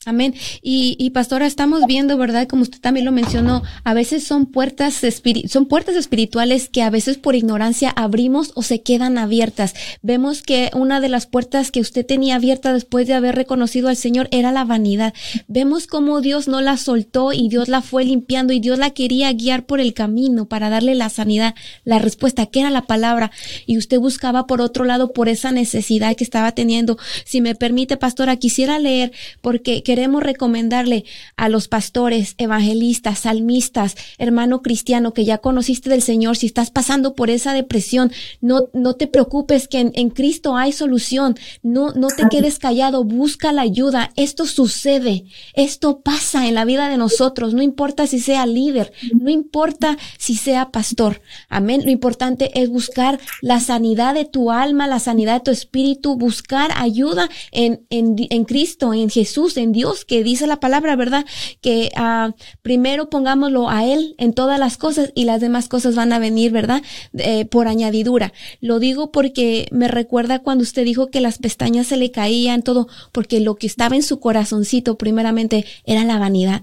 [0.07, 0.35] Amén.
[0.63, 2.49] Y, y, pastora, estamos viendo, ¿verdad?
[2.49, 4.99] Como usted también lo mencionó, a veces son puertas,
[5.47, 9.75] son puertas espirituales que a veces por ignorancia abrimos o se quedan abiertas.
[10.01, 13.97] Vemos que una de las puertas que usted tenía abierta después de haber reconocido al
[13.97, 15.13] Señor era la vanidad.
[15.49, 19.31] Vemos cómo Dios no la soltó y Dios la fue limpiando y Dios la quería
[19.35, 23.33] guiar por el camino para darle la sanidad, la respuesta, que era la palabra.
[23.67, 26.97] Y usted buscaba por otro lado por esa necesidad que estaba teniendo.
[27.27, 31.05] Si me permite, pastora, quisiera leer porque queremos recomendarle
[31.37, 37.17] a los pastores, evangelistas, salmistas, hermano cristiano que ya conociste del Señor, si estás pasando
[37.17, 41.35] por esa depresión, no, no te preocupes que en, en Cristo hay solución.
[41.65, 44.13] No, no te quedes callado, busca la ayuda.
[44.15, 45.25] Esto sucede,
[45.55, 50.37] esto pasa en la vida de nosotros, no importa si sea líder, no importa si
[50.37, 51.21] sea pastor.
[51.49, 51.83] Amén.
[51.85, 56.71] Lo importante es buscar la sanidad de tu alma, la sanidad de tu espíritu, buscar
[56.77, 61.25] ayuda en, en, en Cristo, en Jesús, en Dios, que dice la palabra, ¿verdad?
[61.61, 66.13] Que uh, primero pongámoslo a Él en todas las cosas y las demás cosas van
[66.13, 66.83] a venir, ¿verdad?
[67.15, 68.33] Eh, por añadidura.
[68.61, 72.89] Lo digo porque me recuerda cuando usted dijo que las pestañas se le caían, todo,
[73.13, 76.63] porque lo que estaba en su corazoncito primeramente era la vanidad.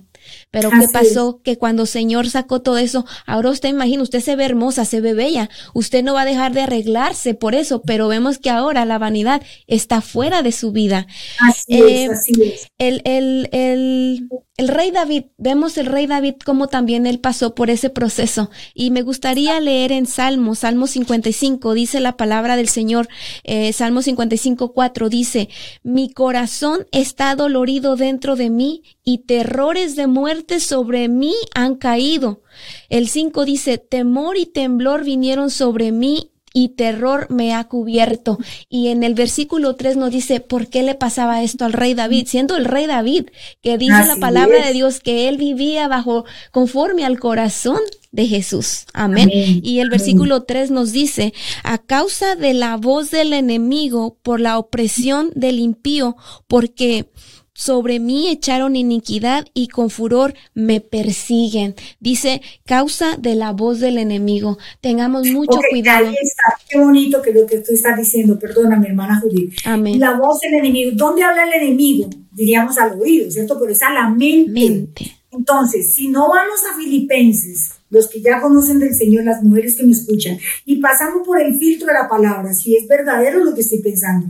[0.50, 1.42] Pero ¿qué pasó?
[1.44, 5.02] Que cuando el Señor sacó todo eso, ahora usted imagina, usted se ve hermosa, se
[5.02, 8.86] ve bella, usted no va a dejar de arreglarse por eso, pero vemos que ahora
[8.86, 11.06] la vanidad está fuera de su vida.
[11.40, 12.68] Así es, eh, así es.
[12.78, 17.70] El, el, el, el rey David, vemos el rey David como también él pasó por
[17.70, 18.50] ese proceso.
[18.74, 23.10] Y me gustaría leer en Salmo, Salmo 55, dice la palabra del Señor,
[23.44, 25.50] eh, Salmo 55, 4, dice,
[25.84, 32.42] mi corazón está dolorido dentro de mí y terrores de muerte sobre mí han caído.
[32.90, 38.40] El 5 dice, temor y temblor vinieron sobre mí y terror me ha cubierto.
[38.68, 42.26] Y en el versículo 3 nos dice, ¿por qué le pasaba esto al rey David?
[42.28, 43.28] Siendo el rey David,
[43.62, 47.80] que dice la palabra de Dios que él vivía bajo, conforme al corazón
[48.12, 48.86] de Jesús.
[48.94, 49.30] Amén.
[49.32, 51.32] Y el versículo 3 nos dice,
[51.64, 56.18] a causa de la voz del enemigo, por la opresión del impío,
[56.48, 57.12] porque
[57.58, 61.74] sobre mí echaron iniquidad y con furor me persiguen.
[62.00, 64.60] Dice, causa de la voz del enemigo.
[64.80, 66.08] Tengamos mucho cuidado.
[66.08, 68.38] Ahí está, qué bonito que lo que tú estás diciendo.
[68.38, 69.56] Perdona, mi hermana Judith.
[69.66, 70.00] Amén.
[70.00, 70.92] La voz del enemigo.
[70.94, 72.08] ¿Dónde habla el enemigo?
[72.32, 73.58] Diríamos al oído, ¿cierto?
[73.60, 74.52] Pero es a la mente.
[74.52, 75.12] mente.
[75.32, 79.84] Entonces, si no vamos a Filipenses, los que ya conocen del Señor, las mujeres que
[79.84, 83.62] me escuchan, y pasamos por el filtro de la palabra, si es verdadero lo que
[83.62, 84.28] estoy pensando,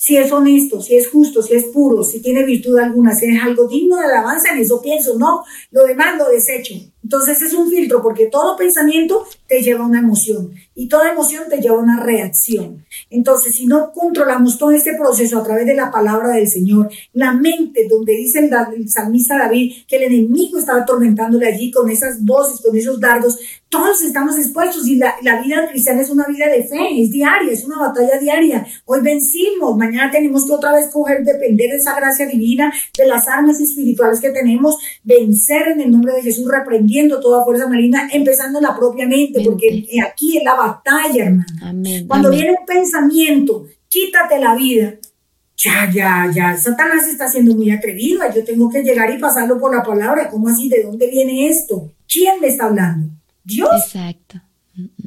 [0.00, 3.42] si es honesto, si es justo, si es puro, si tiene virtud alguna, si es
[3.42, 6.72] algo digno de alabanza, en eso pienso, no, lo demás lo desecho.
[7.04, 11.44] Entonces es un filtro porque todo pensamiento te lleva a una emoción y toda emoción
[11.50, 12.86] te lleva a una reacción.
[13.10, 17.34] Entonces, si no controlamos todo este proceso a través de la palabra del Señor, la
[17.34, 22.24] mente, donde dice el, el salmista David que el enemigo estaba atormentándole allí con esas
[22.24, 23.38] voces, con esos dardos,
[23.70, 27.52] todos estamos expuestos y la, la, vida cristiana es una vida de fe, es diaria,
[27.52, 28.66] es una batalla diaria.
[28.84, 33.28] Hoy vencimos, mañana tenemos que otra vez coger, depender de esa gracia divina, de las
[33.28, 38.60] armas espirituales que tenemos, vencer en el nombre de Jesús, reprendiendo toda fuerza maligna, empezando
[38.60, 40.69] la propia mente, porque aquí es la batalla,
[41.18, 41.44] hermano.
[41.62, 42.06] Amén.
[42.06, 44.94] Cuando viene un pensamiento, quítate la vida.
[45.56, 49.74] Ya, ya, ya, Satanás está siendo muy atrevido, yo tengo que llegar y pasarlo por
[49.74, 50.70] la palabra, ¿cómo así?
[50.70, 51.92] ¿De dónde viene esto?
[52.10, 53.10] ¿Quién me está hablando?
[53.44, 53.68] Dios.
[53.84, 54.40] Exacto.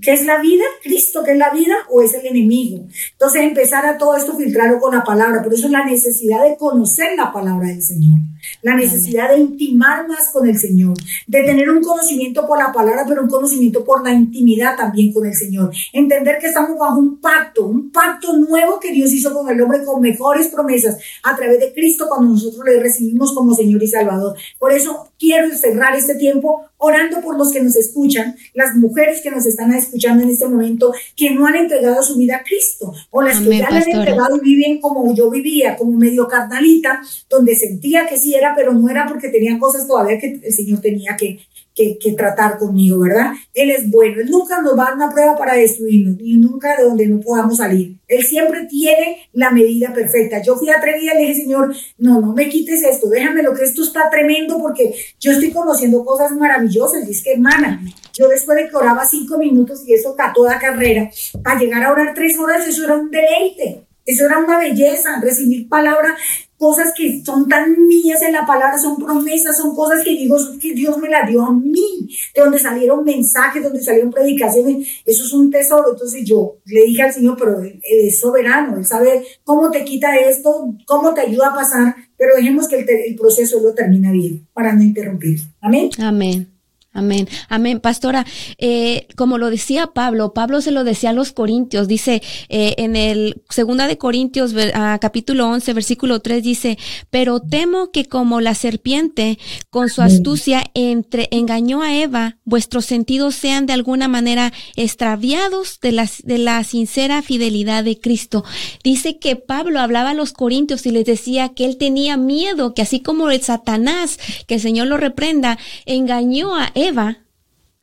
[0.04, 0.66] ¿Qué es la vida?
[0.84, 2.86] ¿Cristo que es la vida o es el enemigo?
[3.14, 5.42] Entonces empezar a todo esto filtrarlo con la palabra.
[5.42, 8.20] Por eso la necesidad de conocer la palabra del Señor.
[8.62, 10.94] La necesidad de intimar más con el Señor.
[11.26, 15.26] De tener un conocimiento por la palabra, pero un conocimiento por la intimidad también con
[15.26, 15.72] el Señor.
[15.94, 19.86] Entender que estamos bajo un pacto, un pacto nuevo que Dios hizo con el hombre
[19.86, 24.36] con mejores promesas a través de Cristo cuando nosotros le recibimos como Señor y Salvador.
[24.60, 29.32] Por eso quiero cerrar este tiempo orando por los que nos escuchan, las mujeres que
[29.32, 33.22] nos están escuchando en este momento, que no han entregado su vida a Cristo, o
[33.22, 37.56] las que ya la han entregado y viven como yo vivía, como medio carnalita, donde
[37.56, 41.16] sentía que sí era, pero no era porque tenía cosas todavía que el Señor tenía
[41.18, 41.40] que,
[41.76, 43.34] que, tratar conmigo, ¿verdad?
[43.54, 46.84] Él es bueno, nunca nos va a dar una prueba para destruirnos, y nunca de
[46.84, 47.98] donde no podamos salir.
[48.08, 50.42] Él siempre tiene la medida perfecta.
[50.42, 53.64] Yo fui atrevida y le dije, Señor, no, no me quites esto, déjame lo que
[53.64, 57.08] esto está tremendo porque yo estoy conociendo cosas maravillosas.
[57.08, 57.82] Y es que, hermana,
[58.14, 61.10] yo después de que oraba cinco minutos y eso a toda carrera,
[61.44, 63.84] para llegar a orar tres horas, eso era un deleite.
[64.06, 66.16] Eso era una belleza, recibir palabra
[66.64, 70.74] cosas que son tan mías en la palabra, son promesas, son cosas que digo que
[70.74, 75.34] Dios me las dio a mí, de donde salieron mensajes, donde salieron predicaciones, eso es
[75.34, 75.92] un tesoro.
[75.92, 80.16] Entonces yo le dije al Señor, pero Él, es soberano, Él sabe cómo te quita
[80.16, 84.48] esto, cómo te ayuda a pasar, pero dejemos que el, el proceso lo termine bien,
[84.54, 85.40] para no interrumpir.
[85.60, 85.90] Amén.
[86.00, 86.53] Amén.
[86.94, 87.80] Amén, amén.
[87.80, 88.26] Pastora,
[88.60, 92.96] eh, como lo decía Pablo, Pablo se lo decía a los Corintios, dice eh, en
[92.96, 94.54] el segunda de Corintios
[95.02, 96.78] capítulo 11 versículo 3 dice,
[97.10, 99.40] pero temo que como la serpiente
[99.72, 105.94] con su astucia entre, engañó a Eva, vuestros sentidos sean de alguna manera extraviados de
[105.94, 108.44] la, de la sincera fidelidad de Cristo.
[108.84, 112.84] Dice que Pablo hablaba a los Corintios y les decía que él tenía miedo, que
[112.84, 116.83] así como el Satanás, que el Señor lo reprenda, engañó a Eva,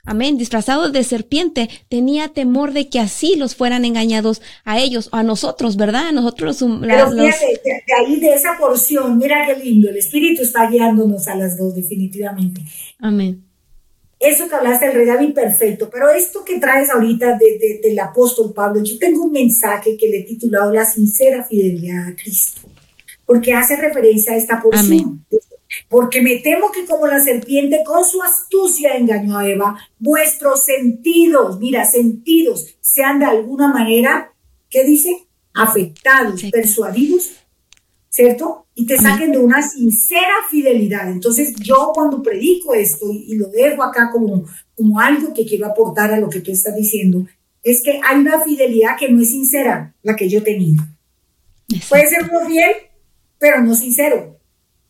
[0.04, 5.22] amén, disfrazado de serpiente, tenía temor de que así los fueran engañados a ellos, a
[5.22, 6.08] nosotros, ¿verdad?
[6.08, 6.80] A nosotros los...
[6.80, 11.36] Pero fíjate, de, ahí de esa porción, mira qué lindo, el Espíritu está guiándonos a
[11.36, 12.62] las dos definitivamente.
[12.98, 13.44] Amén.
[14.18, 18.52] Eso que hablaste del rey David, perfecto, pero esto que traes ahorita de, del apóstol
[18.52, 22.60] Pablo, yo tengo un mensaje que le he titulado La sincera fidelidad a Cristo,
[23.24, 25.00] porque hace referencia a esta porción.
[25.30, 25.40] Amén
[25.88, 31.58] porque me temo que como la serpiente con su astucia engañó a Eva, vuestros sentidos,
[31.58, 34.32] mira, sentidos, sean de alguna manera,
[34.68, 35.26] ¿qué dice?
[35.54, 37.32] Afectados, persuadidos,
[38.08, 38.66] ¿cierto?
[38.74, 41.10] Y te saquen de una sincera fidelidad.
[41.10, 46.12] Entonces yo cuando predico esto y, lo dejo acá como, como algo que quiero aportar
[46.12, 47.26] a lo que tú estás diciendo,
[47.62, 50.78] es que hay una fidelidad que no es sincera, la que yo tenía.
[51.88, 52.72] Puede ser muy fiel,
[53.38, 54.39] pero no sincero.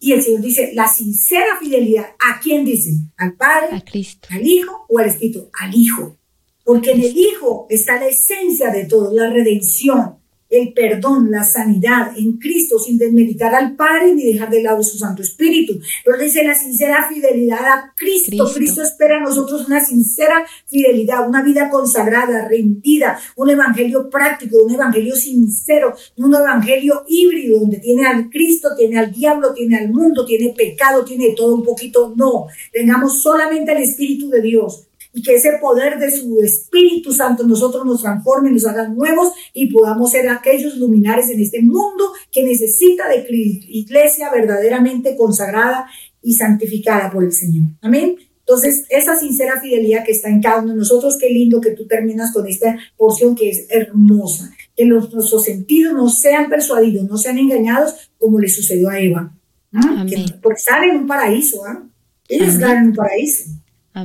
[0.02, 2.90] Y el Señor dice, la sincera fidelidad, ¿a quién dice?
[3.18, 3.84] ¿Al Padre?
[3.84, 4.28] Cristo.
[4.30, 5.50] ¿Al Hijo o al Espíritu?
[5.60, 6.18] Al Hijo.
[6.64, 10.19] Porque en el Hijo está la esencia de todo, la redención,
[10.50, 14.98] el perdón, la sanidad en Cristo sin desmeditar al Padre ni dejar de lado su
[14.98, 15.80] Santo Espíritu.
[16.04, 18.50] Pero dice la sincera fidelidad a Cristo.
[18.52, 18.82] Cristo.
[18.82, 25.14] espera a nosotros una sincera fidelidad, una vida consagrada, rendida, un evangelio práctico, un evangelio
[25.14, 30.52] sincero, un evangelio híbrido donde tiene al Cristo, tiene al diablo, tiene al mundo, tiene
[30.52, 32.12] pecado, tiene todo un poquito.
[32.16, 37.44] No, tengamos solamente el Espíritu de Dios y que ese poder de su Espíritu Santo
[37.46, 42.44] nosotros nos transforme, nos haga nuevos y podamos ser aquellos luminares en este mundo que
[42.44, 45.86] necesita de iglesia verdaderamente consagrada
[46.22, 47.70] y santificada por el Señor.
[47.80, 48.16] Amén.
[48.40, 51.86] Entonces, esa sincera fidelidad que está en cada uno de nosotros, qué lindo que tú
[51.86, 57.38] terminas con esta porción que es hermosa, que nuestros sentidos no sean persuadidos, no sean
[57.38, 59.32] engañados como le sucedió a Eva.
[59.74, 60.06] ¿ah?
[60.42, 61.82] porque están en un paraíso, ¿ah?
[62.28, 63.50] ellos están en un paraíso.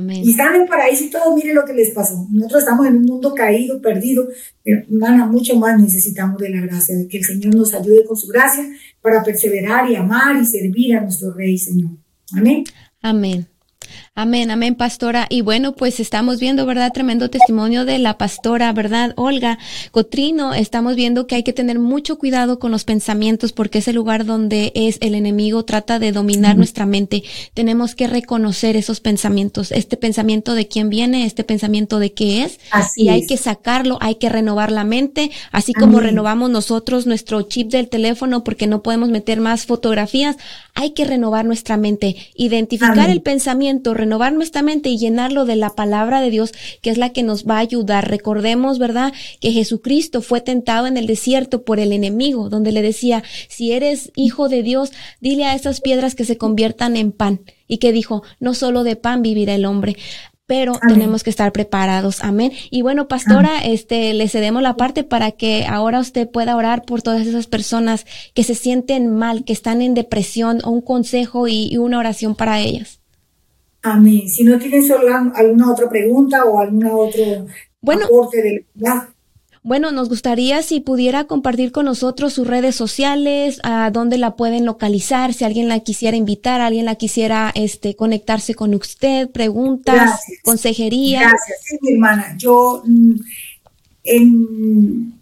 [0.00, 2.26] Y están en paraíso y todo, mire lo que les pasó.
[2.30, 4.28] Nosotros estamos en un mundo caído, perdido,
[4.62, 8.16] pero nada, mucho más necesitamos de la gracia, de que el Señor nos ayude con
[8.16, 8.64] su gracia
[9.00, 11.90] para perseverar y amar y servir a nuestro Rey, Señor.
[12.32, 12.64] Amén.
[13.02, 13.46] Amén.
[14.18, 15.26] Amén, amén, pastora.
[15.28, 16.90] Y bueno, pues estamos viendo, ¿verdad?
[16.90, 19.12] Tremendo testimonio de la pastora, ¿verdad?
[19.16, 19.58] Olga
[19.90, 23.96] Cotrino, estamos viendo que hay que tener mucho cuidado con los pensamientos porque es el
[23.96, 27.24] lugar donde es el enemigo trata de dominar nuestra mente.
[27.52, 32.58] Tenemos que reconocer esos pensamientos, este pensamiento de quién viene, este pensamiento de qué es,
[32.96, 37.70] y hay que sacarlo, hay que renovar la mente, así como renovamos nosotros nuestro chip
[37.70, 40.38] del teléfono porque no podemos meter más fotografías,
[40.72, 45.70] hay que renovar nuestra mente, identificar el pensamiento, renovar nuestra mente y llenarlo de la
[45.70, 48.08] palabra de Dios, que es la que nos va a ayudar.
[48.08, 53.24] Recordemos, ¿verdad?, que Jesucristo fue tentado en el desierto por el enemigo, donde le decía,
[53.48, 57.40] si eres hijo de Dios, dile a esas piedras que se conviertan en pan.
[57.66, 59.96] Y que dijo, no solo de pan vivirá el hombre
[60.48, 62.22] pero tenemos que estar preparados.
[62.22, 62.52] Amén.
[62.70, 67.02] Y bueno, pastora, este, le cedemos la parte para que ahora usted pueda orar por
[67.02, 71.98] todas esas personas que se sienten mal, que están en depresión, un consejo y una
[71.98, 73.00] oración para ellas.
[73.86, 74.28] Amén.
[74.28, 77.46] Si no tienen solo alguna otra pregunta o alguna otro
[77.80, 78.66] bueno, aporte de
[79.62, 84.64] Bueno, nos gustaría si pudiera compartir con nosotros sus redes sociales, a dónde la pueden
[84.64, 91.20] localizar, si alguien la quisiera invitar, alguien la quisiera este, conectarse con usted, preguntas, consejería.
[91.20, 92.34] Gracias, sí, mi hermana.
[92.36, 93.14] Yo mm,
[94.02, 95.12] en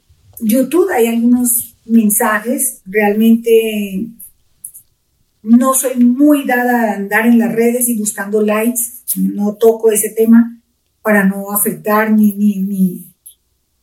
[0.40, 4.08] YouTube hay algunos mensajes realmente
[5.44, 8.80] no soy muy dada a andar en las redes y buscando likes,
[9.16, 10.60] no toco ese tema
[11.02, 13.14] para no afectar ni, ni, ni,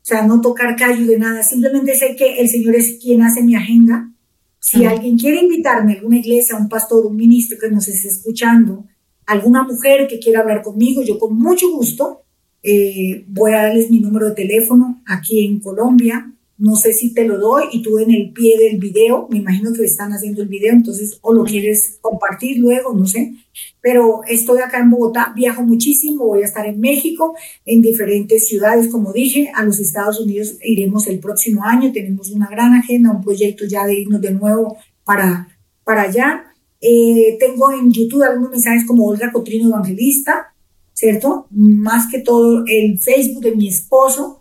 [0.01, 3.43] o sea, no tocar callo de nada, simplemente sé que el Señor es quien hace
[3.43, 4.11] mi agenda.
[4.59, 8.85] Si alguien quiere invitarme a alguna iglesia, un pastor, un ministro que nos esté escuchando,
[9.27, 12.23] alguna mujer que quiera hablar conmigo, yo con mucho gusto
[12.63, 16.31] eh, voy a darles mi número de teléfono aquí en Colombia,
[16.61, 19.73] no sé si te lo doy y tú en el pie del video, me imagino
[19.73, 23.33] que están haciendo el video, entonces o lo quieres compartir luego, no sé,
[23.81, 27.35] pero estoy acá en Bogotá, viajo muchísimo, voy a estar en México,
[27.65, 32.47] en diferentes ciudades, como dije, a los Estados Unidos iremos el próximo año, tenemos una
[32.47, 35.47] gran agenda, un proyecto ya de irnos de nuevo para,
[35.83, 36.43] para allá.
[36.79, 40.53] Eh, tengo en YouTube algunos mensajes como Olga Cotrino Evangelista,
[40.93, 41.47] ¿cierto?
[41.49, 44.40] Más que todo el Facebook de mi esposo,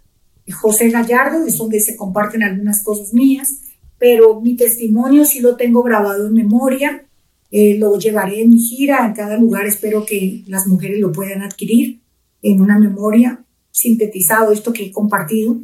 [0.51, 3.61] José Gallardo, es donde se comparten algunas cosas mías,
[3.98, 7.05] pero mi testimonio sí lo tengo grabado en memoria,
[7.51, 12.01] eh, lo llevaré en gira en cada lugar, espero que las mujeres lo puedan adquirir
[12.42, 15.59] en una memoria sintetizado, esto que he compartido,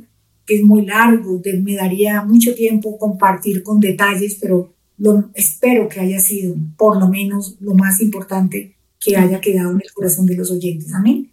[0.47, 6.01] que es muy largo, me daría mucho tiempo compartir con detalles, pero lo, espero que
[6.01, 10.37] haya sido por lo menos lo más importante que haya quedado en el corazón de
[10.37, 10.93] los oyentes.
[10.95, 11.31] Amén.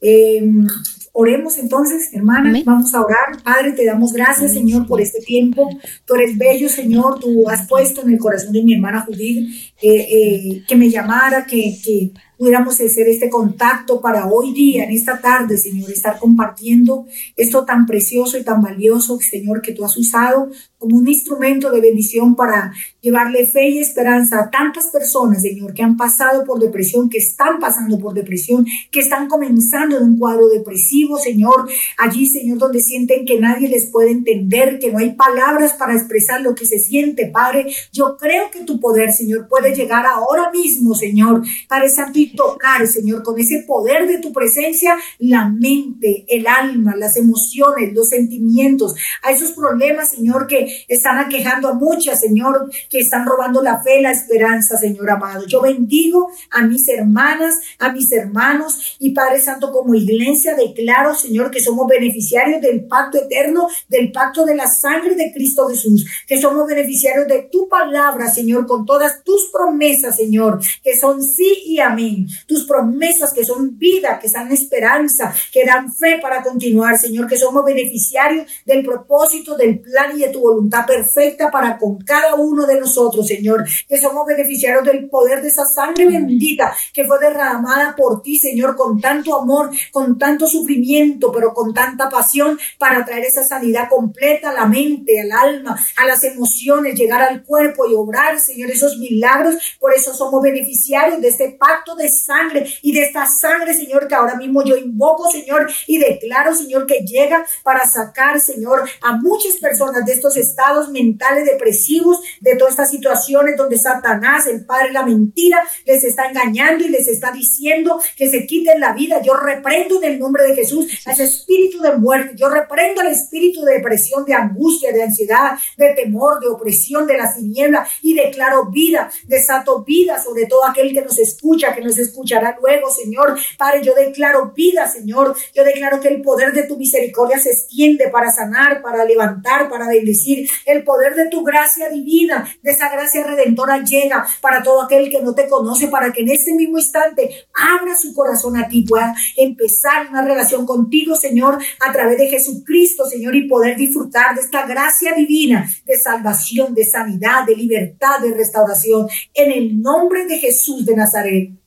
[0.00, 0.66] Em,
[1.12, 3.42] oremos entonces, hermana, vamos a orar.
[3.42, 5.68] Padre, te damos gracias, Señor, por este tiempo.
[6.04, 7.20] Tú eres bello, Señor.
[7.20, 9.50] Tú has puesto en el corazón de mi hermana Judith
[9.82, 14.92] eh, eh, que me llamara, que, que pudiéramos hacer este contacto para hoy día, en
[14.92, 19.94] esta tarde, Señor, estar compartiendo esto tan precioso y tan valioso, Señor, que tú has
[19.98, 20.48] usado
[20.80, 22.72] como un instrumento de bendición para
[23.02, 27.58] llevarle fe y esperanza a tantas personas, Señor, que han pasado por depresión, que están
[27.60, 31.68] pasando por depresión, que están comenzando en un cuadro depresivo, Señor,
[31.98, 36.40] allí, Señor, donde sienten que nadie les puede entender, que no hay palabras para expresar
[36.40, 37.66] lo que se siente, Padre.
[37.92, 42.86] Yo creo que tu poder, Señor, puede llegar ahora mismo, Señor, Padre Santo, y tocar,
[42.86, 48.94] Señor, con ese poder de tu presencia, la mente, el alma, las emociones, los sentimientos,
[49.22, 54.00] a esos problemas, Señor, que están aquejando a muchas, Señor, que están robando la fe,
[54.00, 55.46] la esperanza, Señor amado.
[55.46, 61.50] Yo bendigo a mis hermanas, a mis hermanos y Padre Santo, como iglesia, declaro, Señor,
[61.50, 66.40] que somos beneficiarios del pacto eterno, del pacto de la sangre de Cristo Jesús, que
[66.40, 71.80] somos beneficiarios de tu palabra, Señor, con todas tus promesas, Señor, que son sí y
[71.80, 77.26] amén tus promesas que son vida, que dan esperanza, que dan fe para continuar, Señor,
[77.26, 82.34] que somos beneficiarios del propósito, del plan y de tu voluntad perfecta para con cada
[82.34, 87.18] uno de nosotros, Señor, que somos beneficiarios del poder de esa sangre bendita que fue
[87.18, 93.04] derramada por ti, Señor, con tanto amor, con tanto sufrimiento, pero con tanta pasión para
[93.04, 97.86] traer esa sanidad completa a la mente, al alma, a las emociones, llegar al cuerpo
[97.86, 99.56] y obrar, Señor, esos milagros.
[99.78, 104.14] Por eso somos beneficiarios de este pacto de sangre y de esta sangre, Señor, que
[104.14, 109.56] ahora mismo yo invoco, Señor, y declaro, Señor, que llega para sacar, Señor, a muchas
[109.56, 115.04] personas de estos estados mentales depresivos, de todas estas situaciones donde Satanás, el Padre, la
[115.04, 119.20] mentira, les está engañando y les está diciendo que se quiten la vida.
[119.22, 122.34] Yo reprendo en el nombre de Jesús a ese espíritu de muerte.
[122.36, 127.16] Yo reprendo al espíritu de depresión, de angustia, de ansiedad, de temor, de opresión, de
[127.16, 131.98] la tiniebla y declaro vida, desato vida sobre todo aquel que nos escucha, que nos
[131.98, 133.38] escuchará luego, Señor.
[133.58, 135.36] Padre, yo declaro vida, Señor.
[135.54, 139.88] Yo declaro que el poder de tu misericordia se extiende para sanar, para levantar, para
[139.88, 140.39] bendecir.
[140.66, 145.22] El poder de tu gracia divina, de esa gracia redentora llega para todo aquel que
[145.22, 149.14] no te conoce, para que en este mismo instante abra su corazón a ti, pueda
[149.36, 154.66] empezar una relación contigo, Señor, a través de Jesucristo, Señor, y poder disfrutar de esta
[154.66, 159.08] gracia divina de salvación, de sanidad, de libertad, de restauración.
[159.34, 161.59] En el nombre de Jesús de Nazaret.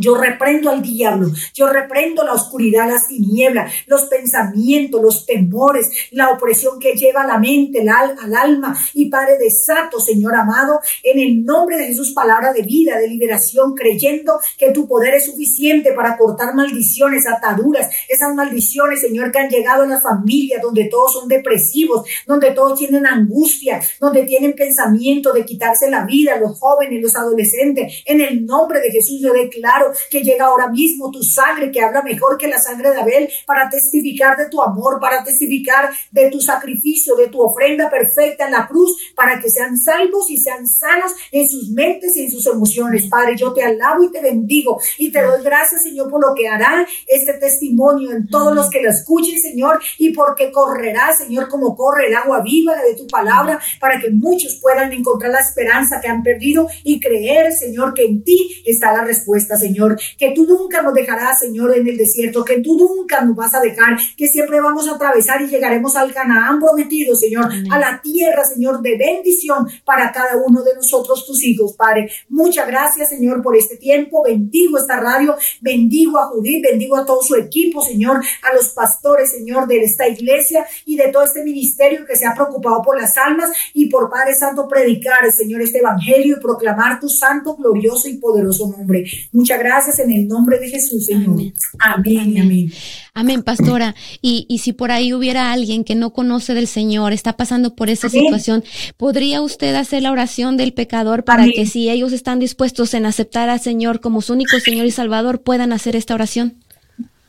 [0.00, 6.30] Yo reprendo al diablo, yo reprendo la oscuridad, las tinieblas, los pensamientos, los temores, la
[6.30, 8.76] opresión que lleva a la mente, al, al alma.
[8.94, 13.74] Y Padre, desato, Señor amado, en el nombre de Jesús, palabra de vida, de liberación,
[13.74, 19.50] creyendo que tu poder es suficiente para cortar maldiciones, ataduras, esas maldiciones, Señor, que han
[19.50, 25.32] llegado a las familias donde todos son depresivos, donde todos tienen angustia, donde tienen pensamiento
[25.32, 28.02] de quitarse la vida, los jóvenes, los adolescentes.
[28.06, 32.02] En el nombre de Jesús, yo declaro que llega ahora mismo tu sangre que habla
[32.02, 36.40] mejor que la sangre de Abel para testificar de tu amor, para testificar de tu
[36.40, 41.12] sacrificio, de tu ofrenda perfecta en la cruz, para que sean salvos y sean sanos
[41.32, 43.08] en sus mentes y en sus emociones.
[43.08, 46.48] Padre, yo te alabo y te bendigo y te doy gracias, Señor, por lo que
[46.48, 51.76] hará este testimonio en todos los que lo escuchen, Señor, y porque correrá, Señor, como
[51.76, 56.08] corre el agua viva de tu palabra, para que muchos puedan encontrar la esperanza que
[56.08, 59.79] han perdido y creer, Señor, que en ti está la respuesta, Señor.
[60.18, 63.60] Que tú nunca nos dejarás, Señor, en el desierto, que tú nunca nos vas a
[63.60, 68.44] dejar, que siempre vamos a atravesar y llegaremos al Canaán prometido, Señor, a la tierra,
[68.44, 72.10] Señor, de bendición para cada uno de nosotros, tus hijos, Padre.
[72.28, 74.22] Muchas gracias, Señor, por este tiempo.
[74.22, 79.30] Bendigo esta radio, bendigo a Judith, bendigo a todo su equipo, Señor, a los pastores,
[79.30, 83.16] Señor, de esta iglesia y de todo este ministerio que se ha preocupado por las
[83.16, 88.18] almas y por Padre Santo predicar, Señor, este evangelio y proclamar tu santo, glorioso y
[88.18, 89.04] poderoso nombre.
[89.32, 91.40] Muchas gracias gracias en el nombre de Jesús, Señor.
[91.78, 92.72] Amén, amén.
[93.14, 93.94] Amén, pastora.
[94.20, 97.88] Y, y, si por ahí hubiera alguien que no conoce del Señor, está pasando por
[97.88, 98.64] esa situación,
[98.96, 103.48] ¿podría usted hacer la oración del pecador para que si ellos están dispuestos en aceptar
[103.48, 106.54] al Señor como su único Señor y Salvador, puedan hacer esta oración?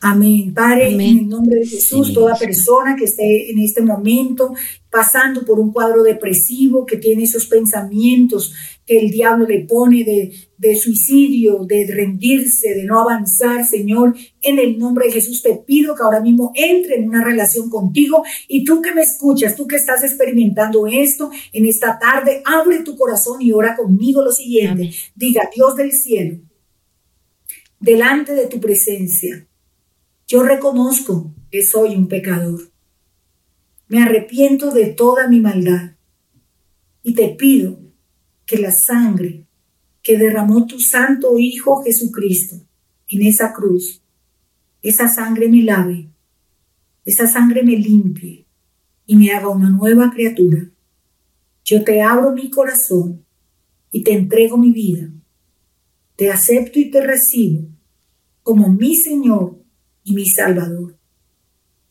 [0.00, 0.52] Amén.
[0.52, 4.52] Padre, en el nombre de Jesús, toda persona que esté en este momento
[4.92, 8.52] pasando por un cuadro depresivo, que tiene esos pensamientos
[8.86, 14.58] que el diablo le pone de, de suicidio, de rendirse, de no avanzar, Señor, en
[14.58, 18.64] el nombre de Jesús te pido que ahora mismo entre en una relación contigo y
[18.64, 23.40] tú que me escuchas, tú que estás experimentando esto en esta tarde, abre tu corazón
[23.40, 24.90] y ora conmigo lo siguiente.
[25.14, 26.38] Diga, Dios del cielo,
[27.80, 29.48] delante de tu presencia
[30.32, 32.71] yo reconozco que soy un pecador.
[33.92, 35.96] Me arrepiento de toda mi maldad
[37.02, 37.78] y te pido
[38.46, 39.44] que la sangre
[40.02, 42.56] que derramó tu santo Hijo Jesucristo
[43.08, 44.00] en esa cruz,
[44.80, 46.08] esa sangre me lave,
[47.04, 48.46] esa sangre me limpie
[49.04, 50.70] y me haga una nueva criatura.
[51.62, 53.26] Yo te abro mi corazón
[53.90, 55.10] y te entrego mi vida.
[56.16, 57.68] Te acepto y te recibo
[58.42, 59.62] como mi Señor
[60.02, 61.01] y mi Salvador.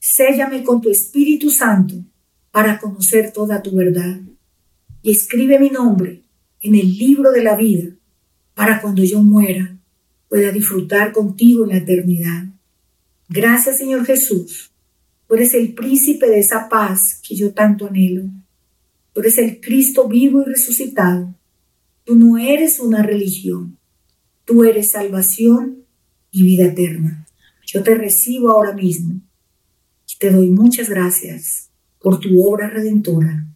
[0.03, 1.94] Séllame con tu Espíritu Santo
[2.49, 4.19] para conocer toda tu verdad
[5.03, 6.23] y escribe mi nombre
[6.60, 7.91] en el libro de la vida
[8.56, 9.78] para cuando yo muera
[10.28, 12.45] pueda disfrutar contigo en la eternidad.
[13.30, 14.72] Gracias Señor Jesús.
[15.28, 18.23] Tú eres el príncipe de esa paz que yo tanto anhelo.
[19.14, 21.36] Tú eres el Cristo vivo y resucitado.
[22.06, 23.78] Tú no eres una religión.
[24.45, 25.86] Tú eres salvación
[26.32, 27.28] y vida eterna.
[27.68, 29.22] Yo te recibo ahora mismo
[30.22, 33.48] te doy muchas gracias por tu obra redentora.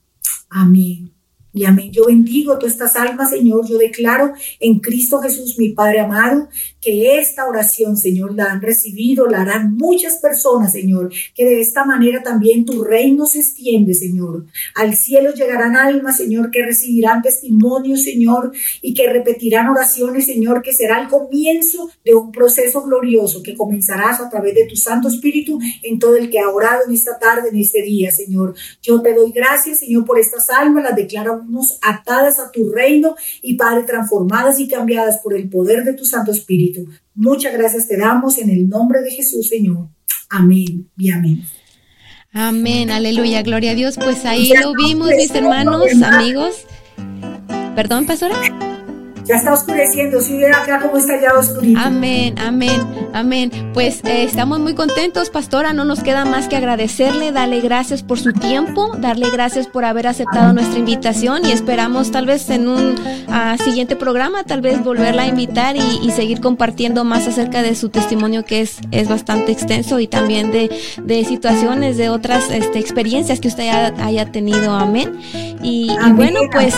[0.49, 1.14] Amén
[1.55, 1.89] y amén.
[1.89, 3.65] Yo bendigo todas estas almas, Señor.
[3.65, 6.49] Yo declaro en Cristo Jesús, mi Padre amado,
[6.81, 11.13] que esta oración, Señor, la han recibido, la harán muchas personas, Señor.
[11.33, 14.45] Que de esta manera también tu reino se extiende, Señor.
[14.75, 18.51] Al cielo llegarán almas, Señor, que recibirán testimonios, Señor,
[18.81, 24.19] y que repetirán oraciones, Señor, que será el comienzo de un proceso glorioso que comenzarás
[24.19, 27.47] a través de tu Santo Espíritu en todo el que ha orado en esta tarde,
[27.47, 28.55] en este día, Señor.
[28.81, 31.44] Yo te doy gracias, Señor, por estas almas, las declaro
[31.81, 36.31] atadas a tu reino y Padre, transformadas y cambiadas por el poder de tu Santo
[36.31, 36.87] Espíritu.
[37.13, 39.87] Muchas gracias te damos en el nombre de Jesús, Señor.
[40.29, 41.43] Amén y amén.
[42.33, 43.95] Amén, aleluya, gloria a Dios.
[43.95, 46.65] Pues ahí lo vimos, mis hermanos, amigos.
[47.75, 48.74] Perdón, pastora.
[49.25, 51.79] Ya está oscureciendo, si ve acá cómo está ya oscurito.
[51.83, 53.71] Amén, amén, amén.
[53.73, 55.73] Pues eh, estamos muy contentos, pastora.
[55.73, 60.05] No nos queda más que agradecerle, darle gracias por su tiempo, darle gracias por haber
[60.05, 62.95] aceptado nuestra invitación y esperamos tal vez en un
[63.27, 67.89] ah, siguiente programa, tal vez volverla a invitar y, seguir compartiendo más acerca de su
[67.89, 70.69] testimonio que es, es bastante extenso y también de,
[71.01, 74.75] de situaciones, de otras este, experiencias que usted haya, tenido.
[74.75, 75.19] Amén.
[75.61, 76.75] y bueno, pues...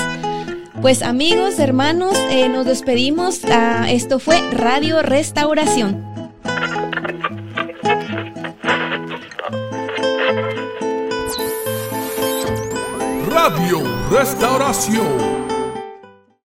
[0.81, 3.41] Pues amigos, hermanos, eh, nos despedimos.
[3.45, 6.05] Ah, esto fue Radio Restauración.
[13.29, 15.56] Radio Restauración